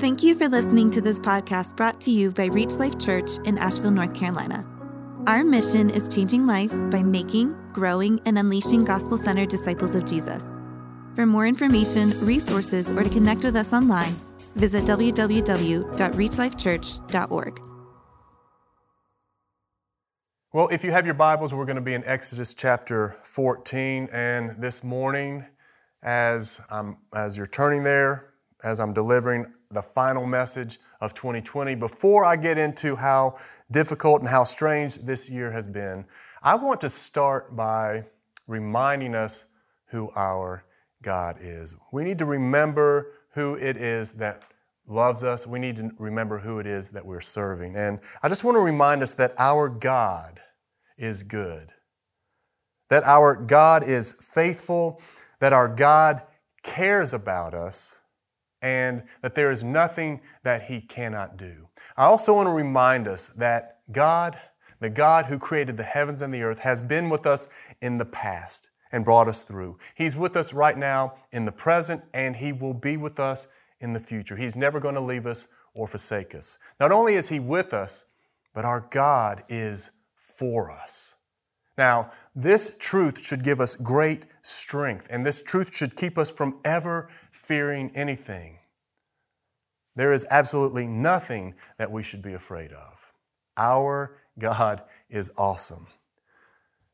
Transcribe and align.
Thank 0.00 0.22
you 0.22 0.34
for 0.34 0.48
listening 0.48 0.90
to 0.92 1.02
this 1.02 1.18
podcast 1.18 1.76
brought 1.76 2.00
to 2.00 2.10
you 2.10 2.30
by 2.30 2.46
Reach 2.46 2.72
Life 2.76 2.98
Church 2.98 3.32
in 3.44 3.58
Asheville, 3.58 3.90
North 3.90 4.14
Carolina. 4.14 4.66
Our 5.26 5.44
mission 5.44 5.90
is 5.90 6.08
changing 6.08 6.46
life 6.46 6.72
by 6.90 7.02
making, 7.02 7.54
growing, 7.74 8.18
and 8.24 8.38
unleashing 8.38 8.86
gospel 8.86 9.18
centered 9.18 9.50
disciples 9.50 9.94
of 9.94 10.06
Jesus. 10.06 10.42
For 11.14 11.26
more 11.26 11.46
information, 11.46 12.18
resources, 12.24 12.88
or 12.88 13.02
to 13.02 13.10
connect 13.10 13.44
with 13.44 13.56
us 13.56 13.74
online, 13.74 14.16
visit 14.54 14.84
www.reachlifechurch.org. 14.84 17.60
Well, 20.54 20.68
if 20.68 20.82
you 20.82 20.92
have 20.92 21.04
your 21.04 21.14
Bibles, 21.14 21.52
we're 21.52 21.66
going 21.66 21.76
to 21.76 21.82
be 21.82 21.92
in 21.92 22.04
Exodus 22.04 22.54
chapter 22.54 23.18
14. 23.24 24.08
And 24.10 24.62
this 24.62 24.82
morning, 24.82 25.44
as, 26.02 26.62
um, 26.70 26.96
as 27.14 27.36
you're 27.36 27.46
turning 27.46 27.84
there, 27.84 28.29
as 28.62 28.80
I'm 28.80 28.92
delivering 28.92 29.52
the 29.70 29.82
final 29.82 30.26
message 30.26 30.78
of 31.00 31.14
2020, 31.14 31.74
before 31.74 32.24
I 32.24 32.36
get 32.36 32.58
into 32.58 32.96
how 32.96 33.36
difficult 33.70 34.20
and 34.20 34.28
how 34.28 34.44
strange 34.44 34.96
this 34.96 35.30
year 35.30 35.50
has 35.50 35.66
been, 35.66 36.04
I 36.42 36.54
want 36.56 36.80
to 36.82 36.88
start 36.88 37.54
by 37.56 38.04
reminding 38.46 39.14
us 39.14 39.44
who 39.86 40.10
our 40.14 40.64
God 41.02 41.38
is. 41.40 41.74
We 41.92 42.04
need 42.04 42.18
to 42.18 42.24
remember 42.24 43.12
who 43.34 43.54
it 43.54 43.76
is 43.76 44.12
that 44.14 44.42
loves 44.86 45.22
us. 45.22 45.46
We 45.46 45.58
need 45.58 45.76
to 45.76 45.90
remember 45.98 46.38
who 46.38 46.58
it 46.58 46.66
is 46.66 46.90
that 46.90 47.06
we're 47.06 47.20
serving. 47.20 47.76
And 47.76 48.00
I 48.22 48.28
just 48.28 48.44
want 48.44 48.56
to 48.56 48.60
remind 48.60 49.02
us 49.02 49.12
that 49.14 49.34
our 49.38 49.68
God 49.68 50.40
is 50.98 51.22
good, 51.22 51.70
that 52.88 53.04
our 53.04 53.34
God 53.34 53.88
is 53.88 54.12
faithful, 54.12 55.00
that 55.38 55.52
our 55.52 55.68
God 55.68 56.22
cares 56.62 57.12
about 57.12 57.54
us, 57.54 57.99
and 58.62 59.02
that 59.22 59.34
there 59.34 59.50
is 59.50 59.64
nothing 59.64 60.20
that 60.42 60.64
He 60.64 60.80
cannot 60.80 61.36
do. 61.36 61.68
I 61.96 62.04
also 62.04 62.34
want 62.34 62.46
to 62.46 62.52
remind 62.52 63.08
us 63.08 63.28
that 63.36 63.78
God, 63.92 64.38
the 64.80 64.90
God 64.90 65.26
who 65.26 65.38
created 65.38 65.76
the 65.76 65.82
heavens 65.82 66.22
and 66.22 66.32
the 66.32 66.42
earth, 66.42 66.60
has 66.60 66.82
been 66.82 67.08
with 67.08 67.26
us 67.26 67.48
in 67.80 67.98
the 67.98 68.04
past 68.04 68.70
and 68.92 69.04
brought 69.04 69.28
us 69.28 69.42
through. 69.42 69.78
He's 69.94 70.16
with 70.16 70.36
us 70.36 70.52
right 70.52 70.76
now 70.76 71.14
in 71.32 71.44
the 71.44 71.52
present, 71.52 72.02
and 72.12 72.36
He 72.36 72.52
will 72.52 72.74
be 72.74 72.96
with 72.96 73.20
us 73.20 73.48
in 73.80 73.92
the 73.92 74.00
future. 74.00 74.36
He's 74.36 74.56
never 74.56 74.80
going 74.80 74.94
to 74.94 75.00
leave 75.00 75.26
us 75.26 75.48
or 75.74 75.86
forsake 75.86 76.34
us. 76.34 76.58
Not 76.78 76.92
only 76.92 77.14
is 77.14 77.28
He 77.28 77.40
with 77.40 77.72
us, 77.72 78.04
but 78.54 78.64
our 78.64 78.86
God 78.90 79.44
is 79.48 79.92
for 80.18 80.70
us. 80.70 81.16
Now, 81.78 82.10
this 82.34 82.76
truth 82.78 83.24
should 83.24 83.42
give 83.42 83.60
us 83.60 83.76
great 83.76 84.26
strength, 84.42 85.06
and 85.10 85.24
this 85.24 85.40
truth 85.40 85.74
should 85.74 85.96
keep 85.96 86.18
us 86.18 86.30
from 86.30 86.58
ever 86.64 87.08
fearing 87.50 87.90
anything. 87.96 88.56
There 89.96 90.12
is 90.12 90.24
absolutely 90.30 90.86
nothing 90.86 91.56
that 91.78 91.90
we 91.90 92.00
should 92.00 92.22
be 92.22 92.34
afraid 92.34 92.70
of. 92.70 93.12
Our 93.56 94.18
God 94.38 94.82
is 95.08 95.32
awesome. 95.36 95.88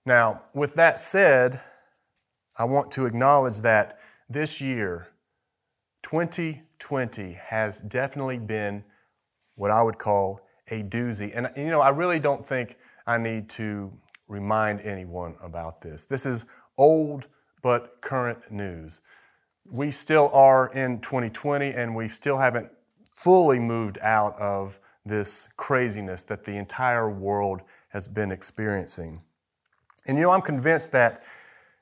Now, 0.06 0.44
with 0.54 0.72
that 0.76 0.98
said, 0.98 1.60
I 2.56 2.64
want 2.64 2.90
to 2.92 3.04
acknowledge 3.04 3.58
that 3.58 3.98
this 4.30 4.62
year, 4.62 5.08
2020, 6.04 7.34
has 7.34 7.82
definitely 7.82 8.38
been 8.38 8.82
what 9.56 9.70
I 9.70 9.82
would 9.82 9.98
call 9.98 10.40
a 10.70 10.82
doozy. 10.82 11.32
And, 11.34 11.50
you 11.54 11.66
know, 11.66 11.82
I 11.82 11.90
really 11.90 12.18
don't 12.18 12.46
think 12.46 12.78
I 13.06 13.18
need 13.18 13.50
to 13.50 13.92
remind 14.26 14.80
anyone 14.80 15.34
about 15.42 15.82
this. 15.82 16.06
This 16.06 16.24
is 16.24 16.46
old 16.78 17.28
but 17.62 18.00
current 18.00 18.50
news. 18.50 19.02
We 19.70 19.90
still 19.90 20.30
are 20.32 20.68
in 20.68 21.00
2020 21.00 21.72
and 21.72 21.94
we 21.94 22.08
still 22.08 22.38
haven't 22.38 22.70
fully 23.12 23.58
moved 23.58 23.98
out 24.00 24.38
of 24.38 24.78
this 25.04 25.48
craziness 25.56 26.22
that 26.24 26.44
the 26.44 26.56
entire 26.56 27.08
world 27.10 27.62
has 27.88 28.08
been 28.08 28.30
experiencing. 28.30 29.22
And 30.06 30.18
you 30.18 30.24
know, 30.24 30.30
I'm 30.30 30.42
convinced 30.42 30.92
that 30.92 31.22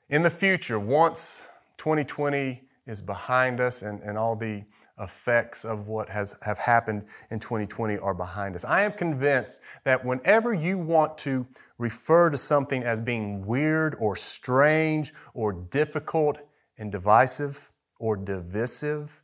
in 0.09 0.23
the 0.23 0.29
future, 0.29 0.79
once 0.79 1.47
2020 1.77 2.63
is 2.85 3.01
behind 3.01 3.59
us 3.59 3.81
and, 3.81 4.01
and 4.01 4.17
all 4.17 4.35
the 4.35 4.63
effects 4.99 5.65
of 5.65 5.87
what 5.87 6.07
has 6.09 6.35
have 6.41 6.57
happened 6.57 7.03
in 7.29 7.39
2020 7.39 7.97
are 7.97 8.13
behind 8.13 8.55
us. 8.55 8.63
I 8.63 8.83
am 8.83 8.93
convinced 8.93 9.59
that 9.83 10.05
whenever 10.05 10.53
you 10.53 10.77
want 10.77 11.17
to 11.19 11.45
refer 11.77 12.29
to 12.29 12.37
something 12.37 12.83
as 12.83 13.01
being 13.01 13.45
weird 13.45 13.95
or 13.99 14.15
strange 14.15 15.13
or 15.33 15.51
difficult 15.51 16.37
and 16.77 16.91
divisive 16.91 17.71
or 17.99 18.15
divisive, 18.15 19.21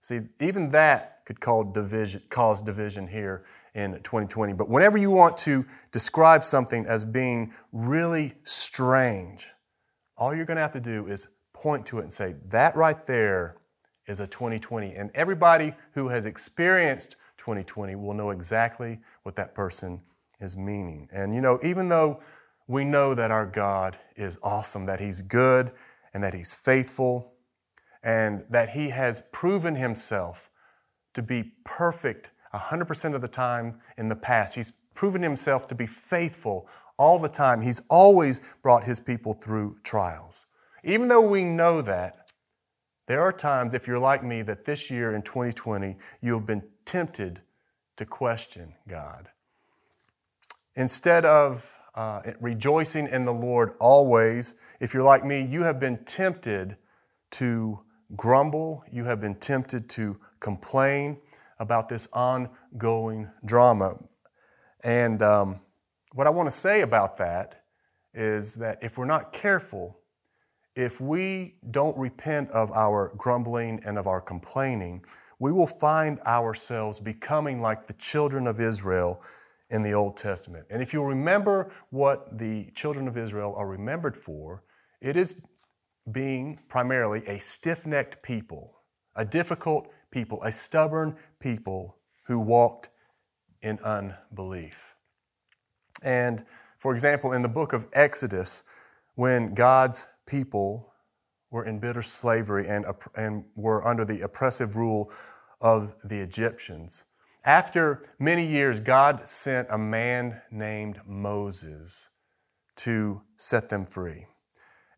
see, 0.00 0.20
even 0.40 0.70
that 0.70 1.24
could 1.26 1.40
division, 1.72 2.22
cause 2.28 2.62
division 2.62 3.08
here 3.08 3.44
in 3.74 3.92
2020. 3.94 4.52
But 4.54 4.68
whenever 4.68 4.96
you 4.96 5.10
want 5.10 5.36
to 5.38 5.66
describe 5.92 6.44
something 6.44 6.86
as 6.86 7.04
being 7.04 7.52
really 7.72 8.34
strange, 8.44 9.52
all 10.16 10.34
you're 10.34 10.46
going 10.46 10.56
to 10.56 10.62
have 10.62 10.72
to 10.72 10.80
do 10.80 11.06
is 11.06 11.28
point 11.52 11.84
to 11.86 11.98
it 11.98 12.02
and 12.02 12.12
say, 12.12 12.36
that 12.48 12.76
right 12.76 13.04
there 13.06 13.56
is 14.06 14.20
a 14.20 14.26
2020. 14.26 14.94
And 14.94 15.10
everybody 15.14 15.74
who 15.92 16.08
has 16.08 16.26
experienced 16.26 17.16
2020 17.38 17.96
will 17.96 18.14
know 18.14 18.30
exactly 18.30 18.98
what 19.24 19.36
that 19.36 19.54
person 19.54 20.00
is 20.40 20.56
meaning. 20.56 21.08
And 21.12 21.34
you 21.34 21.40
know, 21.40 21.58
even 21.62 21.88
though 21.88 22.20
we 22.66 22.84
know 22.84 23.14
that 23.14 23.30
our 23.30 23.46
God 23.46 23.96
is 24.16 24.38
awesome, 24.42 24.86
that 24.86 25.00
He's 25.00 25.22
good, 25.22 25.72
and 26.14 26.22
that 26.22 26.34
He's 26.34 26.54
faithful, 26.54 27.32
and 28.06 28.44
that 28.48 28.70
He 28.70 28.90
has 28.90 29.24
proven 29.32 29.74
Himself 29.74 30.48
to 31.12 31.22
be 31.22 31.52
perfect 31.64 32.30
100% 32.54 33.14
of 33.14 33.20
the 33.20 33.28
time 33.28 33.80
in 33.98 34.08
the 34.08 34.16
past. 34.16 34.54
He's 34.54 34.72
proven 34.94 35.22
Himself 35.22 35.66
to 35.68 35.74
be 35.74 35.86
faithful 35.86 36.68
all 36.96 37.18
the 37.18 37.28
time. 37.28 37.60
He's 37.60 37.82
always 37.90 38.40
brought 38.62 38.84
His 38.84 39.00
people 39.00 39.32
through 39.32 39.78
trials. 39.82 40.46
Even 40.84 41.08
though 41.08 41.28
we 41.28 41.44
know 41.44 41.82
that, 41.82 42.28
there 43.06 43.20
are 43.20 43.32
times, 43.32 43.74
if 43.74 43.88
you're 43.88 43.98
like 43.98 44.22
me, 44.22 44.42
that 44.42 44.64
this 44.64 44.88
year 44.88 45.12
in 45.14 45.22
2020, 45.22 45.96
you 46.20 46.34
have 46.34 46.46
been 46.46 46.62
tempted 46.84 47.40
to 47.96 48.06
question 48.06 48.74
God. 48.86 49.28
Instead 50.76 51.24
of 51.24 51.76
uh, 51.96 52.22
rejoicing 52.40 53.08
in 53.08 53.24
the 53.24 53.32
Lord 53.32 53.74
always, 53.80 54.54
if 54.78 54.94
you're 54.94 55.02
like 55.02 55.24
me, 55.24 55.44
you 55.44 55.64
have 55.64 55.80
been 55.80 56.04
tempted 56.04 56.76
to 57.32 57.80
grumble, 58.14 58.84
you 58.92 59.04
have 59.04 59.20
been 59.20 59.34
tempted 59.34 59.88
to 59.90 60.18
complain 60.38 61.18
about 61.58 61.88
this 61.88 62.06
ongoing 62.12 63.30
drama. 63.44 63.96
And 64.84 65.22
um, 65.22 65.60
what 66.12 66.26
I 66.26 66.30
want 66.30 66.46
to 66.46 66.54
say 66.54 66.82
about 66.82 67.16
that 67.16 67.64
is 68.14 68.54
that 68.56 68.78
if 68.82 68.96
we're 68.96 69.06
not 69.06 69.32
careful, 69.32 69.98
if 70.74 71.00
we 71.00 71.56
don't 71.70 71.96
repent 71.96 72.50
of 72.50 72.70
our 72.72 73.12
grumbling 73.16 73.80
and 73.84 73.98
of 73.98 74.06
our 74.06 74.20
complaining, 74.20 75.04
we 75.38 75.52
will 75.52 75.66
find 75.66 76.20
ourselves 76.20 77.00
becoming 77.00 77.60
like 77.60 77.86
the 77.86 77.92
children 77.94 78.46
of 78.46 78.60
Israel 78.60 79.22
in 79.70 79.82
the 79.82 79.92
Old 79.92 80.16
Testament. 80.16 80.66
And 80.70 80.80
if 80.80 80.92
you 80.92 81.02
remember 81.02 81.72
what 81.90 82.38
the 82.38 82.70
children 82.74 83.08
of 83.08 83.16
Israel 83.18 83.54
are 83.56 83.66
remembered 83.66 84.16
for, 84.16 84.62
it 85.00 85.16
is 85.16 85.42
being 86.10 86.60
primarily 86.68 87.26
a 87.26 87.38
stiff 87.38 87.86
necked 87.86 88.22
people, 88.22 88.80
a 89.14 89.24
difficult 89.24 89.88
people, 90.10 90.42
a 90.42 90.52
stubborn 90.52 91.16
people 91.40 91.96
who 92.26 92.38
walked 92.38 92.90
in 93.62 93.78
unbelief. 93.80 94.94
And 96.02 96.44
for 96.78 96.92
example, 96.92 97.32
in 97.32 97.42
the 97.42 97.48
book 97.48 97.72
of 97.72 97.86
Exodus, 97.92 98.62
when 99.14 99.54
God's 99.54 100.06
people 100.26 100.92
were 101.50 101.64
in 101.64 101.78
bitter 101.78 102.02
slavery 102.02 102.68
and, 102.68 102.84
and 103.16 103.44
were 103.54 103.86
under 103.86 104.04
the 104.04 104.20
oppressive 104.20 104.76
rule 104.76 105.10
of 105.60 105.94
the 106.04 106.20
Egyptians. 106.20 107.04
After 107.44 108.02
many 108.18 108.44
years, 108.44 108.80
God 108.80 109.26
sent 109.26 109.68
a 109.70 109.78
man 109.78 110.42
named 110.50 111.00
Moses 111.06 112.10
to 112.76 113.22
set 113.36 113.68
them 113.68 113.86
free. 113.86 114.26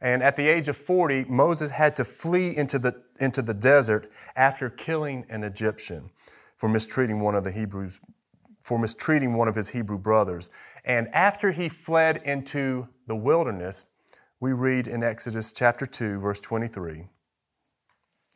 And 0.00 0.22
at 0.22 0.36
the 0.36 0.46
age 0.46 0.68
of 0.68 0.76
40, 0.76 1.24
Moses 1.24 1.70
had 1.70 1.96
to 1.96 2.04
flee 2.04 2.56
into 2.56 2.78
the, 2.78 3.02
into 3.18 3.42
the 3.42 3.54
desert 3.54 4.10
after 4.36 4.70
killing 4.70 5.26
an 5.28 5.42
Egyptian 5.42 6.10
for 6.56 6.68
mistreating 6.68 7.20
one 7.20 7.34
of 7.34 7.44
the 7.44 7.50
Hebrews, 7.50 8.00
for 8.62 8.78
mistreating 8.78 9.34
one 9.34 9.48
of 9.48 9.54
his 9.54 9.70
Hebrew 9.70 9.98
brothers. 9.98 10.50
And 10.84 11.08
after 11.14 11.50
he 11.50 11.68
fled 11.68 12.20
into 12.24 12.88
the 13.06 13.16
wilderness, 13.16 13.86
we 14.40 14.52
read 14.52 14.86
in 14.86 15.02
Exodus 15.02 15.52
chapter 15.52 15.84
2, 15.84 16.20
verse 16.20 16.40
23. 16.40 17.06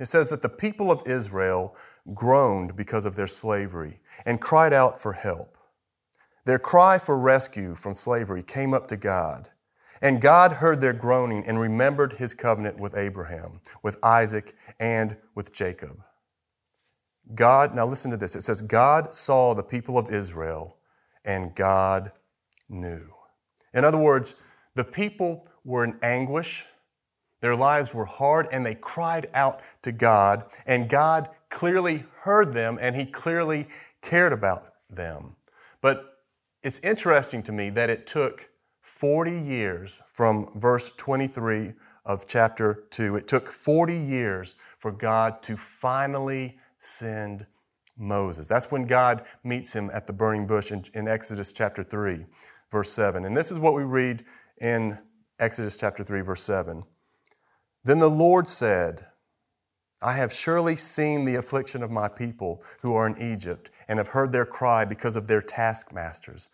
It 0.01 0.07
says 0.07 0.29
that 0.31 0.43
the 0.43 0.49
people 0.49 0.91
of 0.91 1.07
Israel 1.07 1.77
groaned 2.13 2.75
because 2.75 3.05
of 3.05 3.15
their 3.15 3.29
slavery 3.29 4.01
and 4.25 4.41
cried 4.41 4.73
out 4.73 5.01
for 5.01 5.13
help. 5.13 5.57
Their 6.45 6.59
cry 6.59 6.99
for 6.99 7.17
rescue 7.17 7.77
from 7.77 7.95
slavery 7.95 8.43
came 8.43 8.75
up 8.75 8.89
to 8.89 8.97
God. 8.97 9.51
And 10.03 10.21
God 10.21 10.55
heard 10.55 10.81
their 10.81 10.93
groaning 10.93 11.45
and 11.47 11.61
remembered 11.61 12.15
his 12.15 12.35
covenant 12.35 12.79
with 12.79 12.97
Abraham, 12.97 13.61
with 13.83 13.97
Isaac, 14.03 14.55
and 14.81 15.17
with 15.37 15.53
Jacob. 15.53 16.03
God, 17.35 17.75
now 17.75 17.87
listen 17.87 18.11
to 18.11 18.17
this. 18.17 18.35
It 18.35 18.43
says, 18.43 18.63
God 18.63 19.15
saw 19.15 19.55
the 19.55 19.63
people 19.63 19.97
of 19.97 20.13
Israel 20.13 20.77
and 21.25 21.55
God 21.55 22.11
knew. 22.69 23.09
In 23.73 23.85
other 23.85 23.97
words, 23.97 24.35
the 24.75 24.85
people 24.85 25.47
were 25.65 25.85
in 25.85 25.97
anguish, 26.03 26.67
their 27.41 27.55
lives 27.55 27.95
were 27.95 28.05
hard, 28.05 28.49
and 28.51 28.67
they 28.67 28.75
cried 28.75 29.29
out 29.35 29.63
to 29.83 29.93
God, 29.93 30.45
and 30.67 30.89
God 30.89 31.29
clearly 31.49 32.05
heard 32.21 32.53
them 32.53 32.79
and 32.81 32.97
He 32.97 33.07
clearly 33.07 33.69
cared 34.01 34.33
about 34.33 34.73
them. 34.91 35.37
But 35.81 36.19
it's 36.63 36.81
interesting 36.81 37.43
to 37.45 37.53
me 37.53 37.71
that 37.71 37.89
it 37.89 38.07
took 38.07 38.49
40 39.03 39.37
years 39.37 40.01
from 40.07 40.49
verse 40.55 40.93
23 40.97 41.73
of 42.05 42.29
chapter 42.29 42.85
2. 42.91 43.17
It 43.17 43.27
took 43.27 43.51
40 43.51 43.97
years 43.97 44.55
for 44.79 44.93
God 44.93 45.43
to 45.43 45.57
finally 45.57 46.57
send 46.79 47.45
Moses. 47.99 48.47
That's 48.47 48.71
when 48.71 48.87
God 48.87 49.25
meets 49.43 49.75
him 49.75 49.91
at 49.93 50.07
the 50.07 50.13
burning 50.13 50.47
bush 50.47 50.71
in, 50.71 50.85
in, 50.95 51.09
Exodus 51.09 51.53
chapter 51.53 51.83
3, 51.83 52.27
verse 52.71 52.93
7. 52.93 53.25
And 53.25 53.37
this 53.37 53.51
is 53.51 53.59
what 53.59 53.75
we 53.75 53.83
read 53.83 54.23
in 54.59 54.97
Exodus 55.41 55.77
chapter 55.77 56.05
3, 56.05 56.21
verse 56.21 56.45
7. 56.45 56.85
Then 57.83 57.99
the 57.99 58.09
Lord 58.09 58.49
said, 58.49 59.05
I 60.01 60.13
have 60.13 60.33
surely 60.33 60.77
seen 60.77 61.25
the 61.25 61.35
affliction 61.35 61.83
of 61.83 61.91
my 61.91 62.07
people 62.07 62.63
who 62.83 62.95
are 62.95 63.09
in 63.09 63.21
Egypt 63.21 63.73
and 63.89 63.99
have 63.99 64.09
heard 64.09 64.31
their 64.31 64.47
cry 64.47 64.85
because 64.85 65.17
of 65.17 65.27
their 65.27 65.43
taskmasters. 65.43 66.51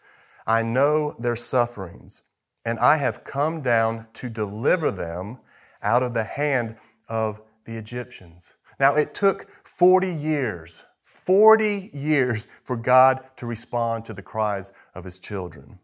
I 0.46 0.62
know 0.62 1.14
their 1.18 1.36
sufferings, 1.36 2.22
and 2.68 2.78
I 2.80 2.98
have 2.98 3.24
come 3.24 3.62
down 3.62 4.08
to 4.12 4.28
deliver 4.28 4.90
them 4.90 5.38
out 5.82 6.02
of 6.02 6.12
the 6.12 6.24
hand 6.24 6.76
of 7.08 7.40
the 7.64 7.78
Egyptians. 7.78 8.56
Now, 8.78 8.94
it 8.94 9.14
took 9.14 9.46
40 9.64 10.12
years, 10.12 10.84
40 11.04 11.88
years 11.94 12.46
for 12.64 12.76
God 12.76 13.24
to 13.36 13.46
respond 13.46 14.04
to 14.04 14.12
the 14.12 14.20
cries 14.20 14.74
of 14.94 15.04
his 15.04 15.18
children. 15.18 15.78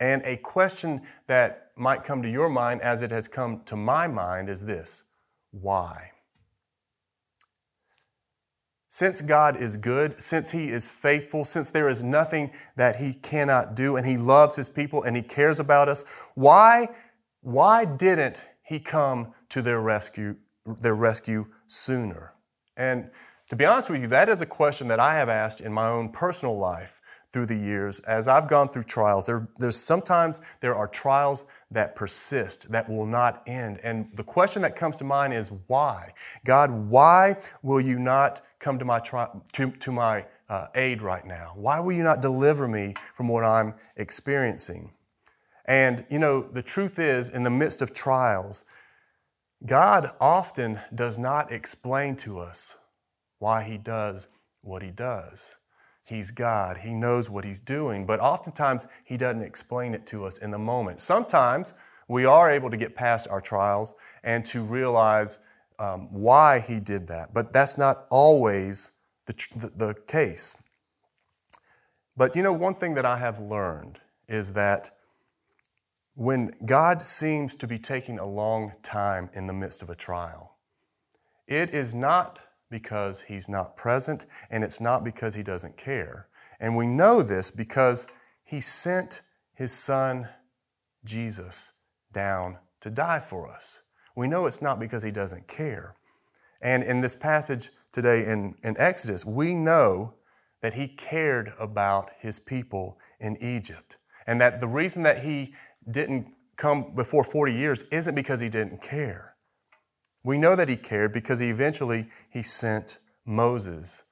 And 0.00 0.22
a 0.24 0.38
question 0.38 1.02
that 1.26 1.72
might 1.76 2.02
come 2.02 2.22
to 2.22 2.30
your 2.30 2.48
mind, 2.48 2.80
as 2.80 3.02
it 3.02 3.10
has 3.10 3.28
come 3.28 3.60
to 3.66 3.76
my 3.76 4.06
mind, 4.06 4.48
is 4.48 4.64
this 4.64 5.04
why? 5.50 6.11
Since 8.94 9.22
God 9.22 9.56
is 9.56 9.78
good, 9.78 10.20
since 10.20 10.50
He 10.50 10.68
is 10.68 10.92
faithful, 10.92 11.46
since 11.46 11.70
there 11.70 11.88
is 11.88 12.02
nothing 12.02 12.50
that 12.76 12.96
He 12.96 13.14
cannot 13.14 13.74
do, 13.74 13.96
and 13.96 14.06
He 14.06 14.18
loves 14.18 14.54
His 14.54 14.68
people 14.68 15.02
and 15.02 15.16
He 15.16 15.22
cares 15.22 15.58
about 15.58 15.88
us, 15.88 16.04
why, 16.34 16.88
why 17.40 17.86
didn't 17.86 18.44
He 18.62 18.78
come 18.78 19.32
to 19.48 19.62
their 19.62 19.80
rescue, 19.80 20.36
their 20.66 20.94
rescue 20.94 21.46
sooner? 21.66 22.34
And 22.76 23.10
to 23.48 23.56
be 23.56 23.64
honest 23.64 23.88
with 23.88 24.02
you, 24.02 24.08
that 24.08 24.28
is 24.28 24.42
a 24.42 24.46
question 24.46 24.88
that 24.88 25.00
I 25.00 25.14
have 25.14 25.30
asked 25.30 25.62
in 25.62 25.72
my 25.72 25.88
own 25.88 26.10
personal 26.10 26.58
life 26.58 27.00
through 27.32 27.46
the 27.46 27.56
years 27.56 28.00
as 28.00 28.28
I've 28.28 28.46
gone 28.46 28.68
through 28.68 28.84
trials. 28.84 29.24
There, 29.24 29.48
there's 29.56 29.78
sometimes 29.78 30.42
there 30.60 30.74
are 30.74 30.86
trials 30.86 31.46
that 31.70 31.96
persist, 31.96 32.70
that 32.70 32.90
will 32.90 33.06
not 33.06 33.42
end. 33.46 33.80
And 33.82 34.10
the 34.14 34.22
question 34.22 34.60
that 34.62 34.76
comes 34.76 34.98
to 34.98 35.04
mind 35.04 35.32
is 35.32 35.50
why? 35.66 36.12
God, 36.44 36.70
why 36.70 37.36
will 37.62 37.80
you 37.80 37.98
not 37.98 38.42
come 38.62 38.78
to 38.78 38.84
my, 38.84 39.00
tri- 39.00 39.28
to, 39.54 39.70
to 39.72 39.92
my 39.92 40.24
uh, 40.48 40.68
aid 40.74 41.02
right 41.02 41.26
now? 41.26 41.52
Why 41.56 41.80
will 41.80 41.92
you 41.92 42.04
not 42.04 42.22
deliver 42.22 42.66
me 42.66 42.94
from 43.12 43.28
what 43.28 43.44
I'm 43.44 43.74
experiencing? 43.96 44.92
And, 45.66 46.06
you 46.08 46.18
know, 46.18 46.42
the 46.42 46.62
truth 46.62 46.98
is, 46.98 47.28
in 47.28 47.42
the 47.42 47.50
midst 47.50 47.82
of 47.82 47.92
trials, 47.92 48.64
God 49.66 50.12
often 50.20 50.80
does 50.94 51.18
not 51.18 51.52
explain 51.52 52.16
to 52.16 52.38
us 52.38 52.78
why 53.38 53.62
He 53.64 53.76
does 53.78 54.28
what 54.62 54.82
He 54.82 54.90
does. 54.90 55.58
He's 56.04 56.30
God. 56.30 56.78
He 56.78 56.94
knows 56.94 57.30
what 57.30 57.44
He's 57.44 57.60
doing, 57.60 58.06
but 58.06 58.20
oftentimes 58.20 58.86
He 59.04 59.16
doesn't 59.16 59.42
explain 59.42 59.94
it 59.94 60.06
to 60.06 60.24
us 60.24 60.38
in 60.38 60.50
the 60.50 60.58
moment. 60.58 61.00
Sometimes 61.00 61.74
we 62.08 62.24
are 62.24 62.50
able 62.50 62.70
to 62.70 62.76
get 62.76 62.94
past 62.94 63.28
our 63.28 63.40
trials 63.40 63.94
and 64.22 64.44
to 64.46 64.62
realize 64.62 65.40
um, 65.78 66.08
why 66.12 66.60
He 66.60 66.80
did 66.80 67.06
that, 67.08 67.32
but 67.34 67.52
that's 67.52 67.78
not 67.78 68.06
always 68.10 68.92
the, 69.26 69.34
the, 69.56 69.72
the 69.76 69.94
case. 70.06 70.56
But 72.16 72.36
you 72.36 72.42
know, 72.42 72.52
one 72.52 72.74
thing 72.74 72.94
that 72.94 73.06
I 73.06 73.18
have 73.18 73.40
learned 73.40 74.00
is 74.28 74.52
that 74.52 74.90
when 76.14 76.52
God 76.66 77.00
seems 77.02 77.54
to 77.56 77.66
be 77.66 77.78
taking 77.78 78.18
a 78.18 78.26
long 78.26 78.72
time 78.82 79.30
in 79.32 79.46
the 79.46 79.52
midst 79.52 79.82
of 79.82 79.88
a 79.88 79.94
trial, 79.94 80.56
it 81.46 81.70
is 81.70 81.94
not 81.94 82.38
because 82.70 83.22
he's 83.22 83.48
not 83.48 83.76
present, 83.76 84.26
and 84.50 84.64
it's 84.64 84.80
not 84.80 85.04
because 85.04 85.34
he 85.34 85.42
doesn't 85.42 85.76
care. 85.76 86.28
And 86.58 86.76
we 86.76 86.86
know 86.86 87.22
this 87.22 87.50
because 87.50 88.08
he 88.44 88.60
sent 88.60 89.22
his 89.54 89.72
son, 89.72 90.28
Jesus, 91.04 91.72
down 92.12 92.58
to 92.80 92.90
die 92.90 93.20
for 93.20 93.48
us. 93.48 93.81
We 94.14 94.28
know 94.28 94.46
it's 94.46 94.62
not 94.62 94.78
because 94.78 95.02
he 95.02 95.10
doesn't 95.10 95.48
care. 95.48 95.94
And 96.60 96.82
in 96.82 97.00
this 97.00 97.16
passage 97.16 97.70
today 97.92 98.26
in, 98.26 98.54
in 98.62 98.76
Exodus, 98.78 99.24
we 99.24 99.54
know 99.54 100.14
that 100.60 100.74
he 100.74 100.88
cared 100.88 101.52
about 101.58 102.10
his 102.18 102.38
people 102.38 102.98
in 103.20 103.36
Egypt. 103.40 103.96
And 104.26 104.40
that 104.40 104.60
the 104.60 104.68
reason 104.68 105.02
that 105.02 105.24
he 105.24 105.54
didn't 105.90 106.28
come 106.56 106.94
before 106.94 107.24
40 107.24 107.52
years 107.52 107.82
isn't 107.90 108.14
because 108.14 108.40
he 108.40 108.48
didn't 108.48 108.80
care. 108.80 109.34
We 110.22 110.38
know 110.38 110.54
that 110.54 110.68
he 110.68 110.76
cared 110.76 111.12
because 111.12 111.40
he 111.40 111.50
eventually 111.50 112.08
he 112.30 112.42
sent 112.42 112.98
Moses. 113.24 114.04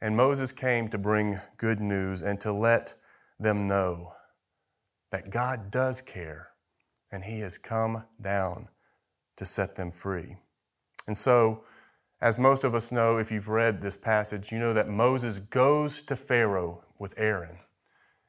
And 0.00 0.16
Moses 0.16 0.52
came 0.52 0.88
to 0.88 0.98
bring 0.98 1.38
good 1.58 1.80
news 1.80 2.22
and 2.22 2.40
to 2.40 2.52
let 2.52 2.94
them 3.38 3.68
know 3.68 4.14
that 5.10 5.28
God 5.28 5.70
does 5.70 6.00
care 6.00 6.48
and 7.12 7.24
he 7.24 7.40
has 7.40 7.58
come 7.58 8.04
down 8.20 8.68
to 9.40 9.46
set 9.46 9.74
them 9.74 9.90
free. 9.90 10.36
And 11.06 11.16
so, 11.16 11.64
as 12.20 12.38
most 12.38 12.62
of 12.62 12.74
us 12.74 12.92
know, 12.92 13.16
if 13.16 13.32
you've 13.32 13.48
read 13.48 13.80
this 13.80 13.96
passage, 13.96 14.52
you 14.52 14.58
know 14.58 14.74
that 14.74 14.86
Moses 14.86 15.38
goes 15.38 16.02
to 16.02 16.14
Pharaoh 16.14 16.84
with 16.98 17.14
Aaron. 17.16 17.56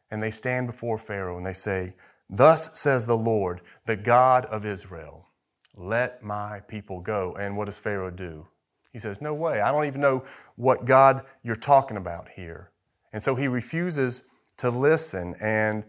And 0.10 0.24
they 0.24 0.32
stand 0.32 0.68
before 0.68 0.98
Pharaoh 0.98 1.36
and 1.36 1.46
they 1.46 1.52
say, 1.52 1.96
Thus 2.30 2.80
says 2.80 3.06
the 3.06 3.18
Lord, 3.18 3.60
the 3.86 3.98
God 3.98 4.46
of 4.46 4.66
Israel. 4.66 5.28
Let 5.76 6.24
my 6.24 6.62
people 6.70 7.02
go. 7.02 7.36
And 7.38 7.58
what 7.58 7.66
does 7.66 7.78
Pharaoh 7.78 8.10
do? 8.10 8.48
He 8.94 8.98
says, 8.98 9.20
No 9.20 9.34
way. 9.34 9.60
I 9.60 9.70
don't 9.74 9.84
even 9.84 10.00
know 10.00 10.24
what 10.56 10.86
God 10.86 11.26
you're 11.44 11.58
talking 11.58 11.98
about 11.98 12.30
here. 12.30 12.72
And 13.12 13.22
so 13.22 13.36
he 13.36 13.50
refuses 13.50 14.24
to 14.56 14.70
listen. 14.70 15.36
And 15.42 15.84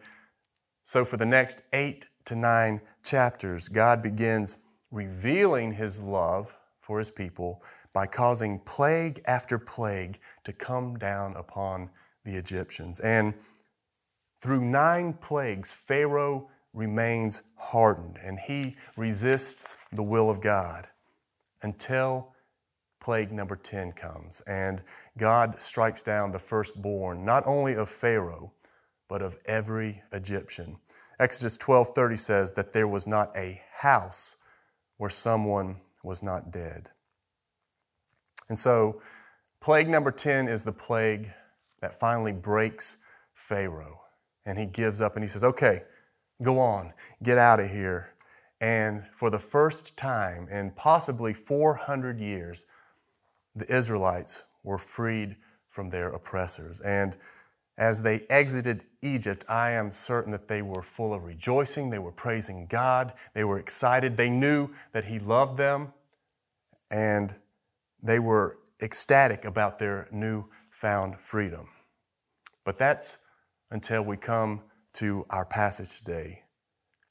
so 0.83 1.05
for 1.05 1.17
the 1.17 1.27
next 1.27 1.63
eight 1.73 2.09
to 2.25 2.35
nine 2.35 2.81
chapters, 3.05 3.69
God 3.69 4.03
begins 4.03 4.57
revealing 4.93 5.73
his 5.73 6.01
love 6.01 6.55
for 6.81 6.99
his 6.99 7.11
people 7.11 7.63
by 7.93 8.07
causing 8.07 8.59
plague 8.61 9.21
after 9.27 9.59
plague 9.59 10.19
to 10.45 10.53
come 10.53 10.97
down 10.97 11.35
upon 11.37 11.91
the 12.25 12.37
Egyptians. 12.37 13.01
And 13.01 13.35
through 14.41 14.65
nine 14.65 15.15
plagues, 15.15 15.73
Pharaoh 15.73 16.49
remains 16.73 17.43
hardened 17.57 18.19
and 18.23 18.39
he 18.39 18.77
resists 18.97 19.77
the 19.93 20.03
will 20.03 20.31
of 20.31 20.41
God 20.41 20.89
until 21.63 22.35
plague 23.01 23.33
number 23.33 23.57
10 23.57 23.93
comes 23.93 24.41
and 24.47 24.83
God 25.19 25.61
strikes 25.61 26.03
down 26.03 26.33
the 26.33 26.39
firstborn, 26.39 27.25
not 27.25 27.47
only 27.47 27.75
of 27.75 27.91
Pharaoh, 27.91 28.53
but 29.09 29.23
of 29.23 29.37
every 29.45 30.03
Egyptian. 30.13 30.79
Exodus 31.19 31.59
12:30 31.59 32.17
says 32.17 32.53
that 32.55 32.73
there 32.73 32.89
was 32.89 33.07
not 33.07 33.37
a 33.37 33.63
house 33.71 34.37
where 35.03 35.11
someone 35.11 35.75
was 36.05 36.23
not 36.23 36.53
dead. 36.53 36.89
And 38.49 38.57
so, 38.57 39.03
plague 39.61 39.89
number 39.89 40.13
10 40.13 40.47
is 40.47 40.63
the 40.63 40.73
plague 40.73 41.29
that 41.81 41.99
finally 41.99 42.31
breaks 42.31 42.99
Pharaoh. 43.35 44.01
And 44.47 44.57
he 44.57 44.65
gives 44.65 45.01
up 45.01 45.17
and 45.17 45.25
he 45.25 45.29
says, 45.29 45.43
Okay, 45.43 45.83
Go 46.43 46.59
on, 46.59 46.93
get 47.23 47.39
out 47.39 47.61
of 47.61 47.71
here. 47.71 48.11
And 48.61 49.05
for 49.15 49.31
the 49.31 49.39
first 49.39 49.97
time 49.97 50.49
in 50.51 50.73
possibly 50.73 51.33
400 51.33 52.19
years, 52.19 52.67
the 53.55 53.73
Israelites 53.73 54.45
were 54.65 54.79
freed 54.79 55.37
from 55.69 55.91
their 55.91 56.09
oppressors. 56.09 56.81
And 56.81 57.17
as 57.79 58.03
they 58.03 58.27
exited 58.29 58.85
Egypt, 59.03 59.45
I 59.49 59.73
am 59.73 59.91
certain 59.91 60.31
that 60.31 60.47
they 60.49 60.63
were 60.63 60.83
full 60.83 61.13
of 61.13 61.25
rejoicing. 61.25 61.91
They 61.91 61.99
were 61.99 62.13
praising 62.13 62.67
God. 62.67 63.13
They 63.35 63.45
were 63.45 63.59
excited. 63.59 64.17
They 64.17 64.31
knew 64.31 64.71
that 64.93 65.07
He 65.07 65.19
loved 65.19 65.59
them. 65.59 65.93
And 66.91 67.35
they 68.03 68.19
were 68.19 68.59
ecstatic 68.81 69.45
about 69.45 69.79
their 69.79 70.09
newfound 70.13 71.19
freedom. 71.19 71.69
But 72.65 72.79
that's 72.79 73.19
until 73.71 74.03
we 74.03 74.17
come 74.17 74.63
to 74.95 75.27
our 75.31 75.45
passage 75.45 75.99
today 75.99 76.43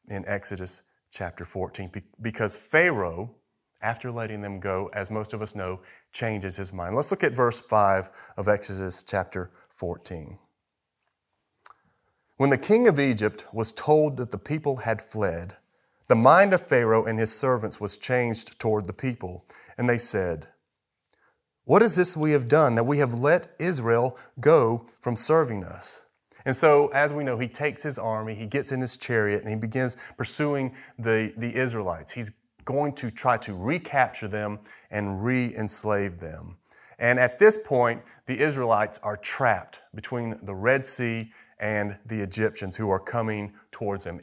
in 0.07 0.23
Exodus 0.27 0.83
chapter 1.09 1.45
14 1.45 1.91
because 2.21 2.55
Pharaoh, 2.55 3.35
after 3.81 4.11
letting 4.11 4.41
them 4.41 4.59
go, 4.59 4.89
as 4.93 5.11
most 5.11 5.33
of 5.33 5.41
us 5.41 5.55
know, 5.55 5.81
changes 6.13 6.55
his 6.55 6.71
mind. 6.71 6.95
Let's 6.95 7.11
look 7.11 7.23
at 7.23 7.33
verse 7.33 7.59
5 7.59 8.09
of 8.37 8.47
Exodus 8.47 9.03
chapter 9.03 9.51
14. 9.69 10.37
When 12.41 12.49
the 12.49 12.57
king 12.57 12.87
of 12.87 12.99
Egypt 12.99 13.45
was 13.53 13.71
told 13.71 14.17
that 14.17 14.31
the 14.31 14.37
people 14.39 14.77
had 14.77 14.99
fled, 14.99 15.57
the 16.07 16.15
mind 16.15 16.55
of 16.55 16.65
Pharaoh 16.65 17.05
and 17.05 17.19
his 17.19 17.31
servants 17.31 17.79
was 17.79 17.97
changed 17.97 18.57
toward 18.57 18.87
the 18.87 18.93
people, 18.93 19.45
and 19.77 19.87
they 19.87 19.99
said, 19.99 20.47
What 21.65 21.83
is 21.83 21.95
this 21.95 22.17
we 22.17 22.31
have 22.31 22.47
done 22.47 22.73
that 22.73 22.85
we 22.85 22.97
have 22.97 23.13
let 23.13 23.53
Israel 23.59 24.17
go 24.39 24.87
from 24.99 25.15
serving 25.15 25.63
us? 25.63 26.01
And 26.43 26.55
so, 26.55 26.87
as 26.87 27.13
we 27.13 27.23
know, 27.23 27.37
he 27.37 27.47
takes 27.47 27.83
his 27.83 27.99
army, 27.99 28.33
he 28.33 28.47
gets 28.47 28.71
in 28.71 28.81
his 28.81 28.97
chariot, 28.97 29.41
and 29.41 29.49
he 29.51 29.55
begins 29.55 29.95
pursuing 30.17 30.73
the, 30.97 31.35
the 31.37 31.55
Israelites. 31.55 32.11
He's 32.11 32.31
going 32.65 32.93
to 32.93 33.11
try 33.11 33.37
to 33.37 33.53
recapture 33.53 34.27
them 34.27 34.61
and 34.89 35.23
re 35.23 35.53
enslave 35.55 36.19
them. 36.19 36.57
And 36.97 37.19
at 37.19 37.37
this 37.37 37.59
point, 37.63 38.01
the 38.25 38.39
Israelites 38.39 38.99
are 39.03 39.17
trapped 39.17 39.83
between 39.93 40.39
the 40.41 40.55
Red 40.55 40.87
Sea 40.87 41.31
and 41.61 41.97
the 42.05 42.19
Egyptians 42.19 42.75
who 42.75 42.89
are 42.89 42.99
coming 42.99 43.53
towards 43.71 44.03
them. 44.03 44.19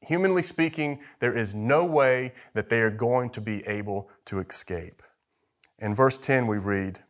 Humanly 0.00 0.42
speaking, 0.42 1.00
there 1.18 1.36
is 1.36 1.52
no 1.52 1.84
way 1.84 2.32
that 2.54 2.68
they 2.68 2.80
are 2.80 2.90
going 2.90 3.28
to 3.30 3.40
be 3.40 3.66
able 3.66 4.08
to 4.26 4.38
escape. 4.38 5.02
In 5.80 5.94
verse 5.94 6.16
10, 6.16 6.46
we 6.46 6.58
read, 6.58 7.00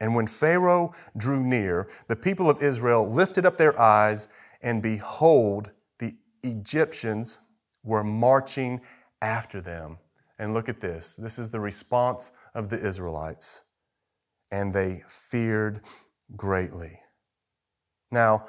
And 0.00 0.14
when 0.14 0.28
Pharaoh 0.28 0.94
drew 1.16 1.42
near, 1.42 1.88
the 2.06 2.16
people 2.16 2.48
of 2.48 2.62
Israel 2.62 3.06
lifted 3.10 3.44
up 3.44 3.58
their 3.58 3.78
eyes, 3.78 4.28
and 4.62 4.80
behold, 4.80 5.70
the 5.98 6.14
Egyptians 6.42 7.40
were 7.82 8.04
marching 8.04 8.80
after 9.20 9.60
them. 9.60 9.98
And 10.38 10.54
look 10.54 10.68
at 10.68 10.80
this. 10.80 11.16
This 11.16 11.38
is 11.38 11.50
the 11.50 11.60
response 11.60 12.32
of 12.54 12.68
the 12.70 12.78
Israelites. 12.78 13.62
And 14.52 14.72
they 14.72 15.02
feared 15.08 15.80
greatly. 16.36 17.00
Now, 18.10 18.46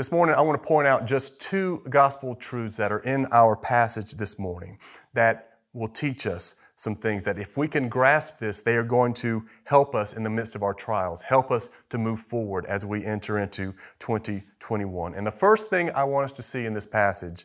this 0.00 0.10
morning, 0.10 0.34
I 0.34 0.40
want 0.40 0.58
to 0.58 0.66
point 0.66 0.88
out 0.88 1.06
just 1.06 1.38
two 1.42 1.82
gospel 1.90 2.34
truths 2.34 2.74
that 2.78 2.90
are 2.90 3.00
in 3.00 3.26
our 3.32 3.54
passage 3.54 4.12
this 4.12 4.38
morning 4.38 4.78
that 5.12 5.58
will 5.74 5.88
teach 5.88 6.26
us 6.26 6.54
some 6.74 6.96
things 6.96 7.22
that 7.26 7.38
if 7.38 7.58
we 7.58 7.68
can 7.68 7.86
grasp 7.86 8.38
this, 8.38 8.62
they 8.62 8.76
are 8.76 8.82
going 8.82 9.12
to 9.12 9.44
help 9.64 9.94
us 9.94 10.14
in 10.14 10.22
the 10.22 10.30
midst 10.30 10.54
of 10.54 10.62
our 10.62 10.72
trials, 10.72 11.20
help 11.20 11.50
us 11.50 11.68
to 11.90 11.98
move 11.98 12.18
forward 12.18 12.64
as 12.64 12.86
we 12.86 13.04
enter 13.04 13.40
into 13.40 13.74
2021. 13.98 15.14
And 15.14 15.26
the 15.26 15.30
first 15.30 15.68
thing 15.68 15.90
I 15.90 16.04
want 16.04 16.24
us 16.24 16.32
to 16.32 16.42
see 16.42 16.64
in 16.64 16.72
this 16.72 16.86
passage 16.86 17.44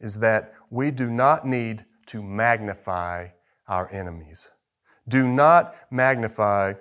is 0.00 0.20
that 0.20 0.54
we 0.70 0.92
do 0.92 1.10
not 1.10 1.44
need 1.44 1.84
to 2.06 2.22
magnify 2.22 3.30
our 3.66 3.92
enemies. 3.92 4.52
Do 5.08 5.26
not 5.26 5.74
magnify 5.90 6.74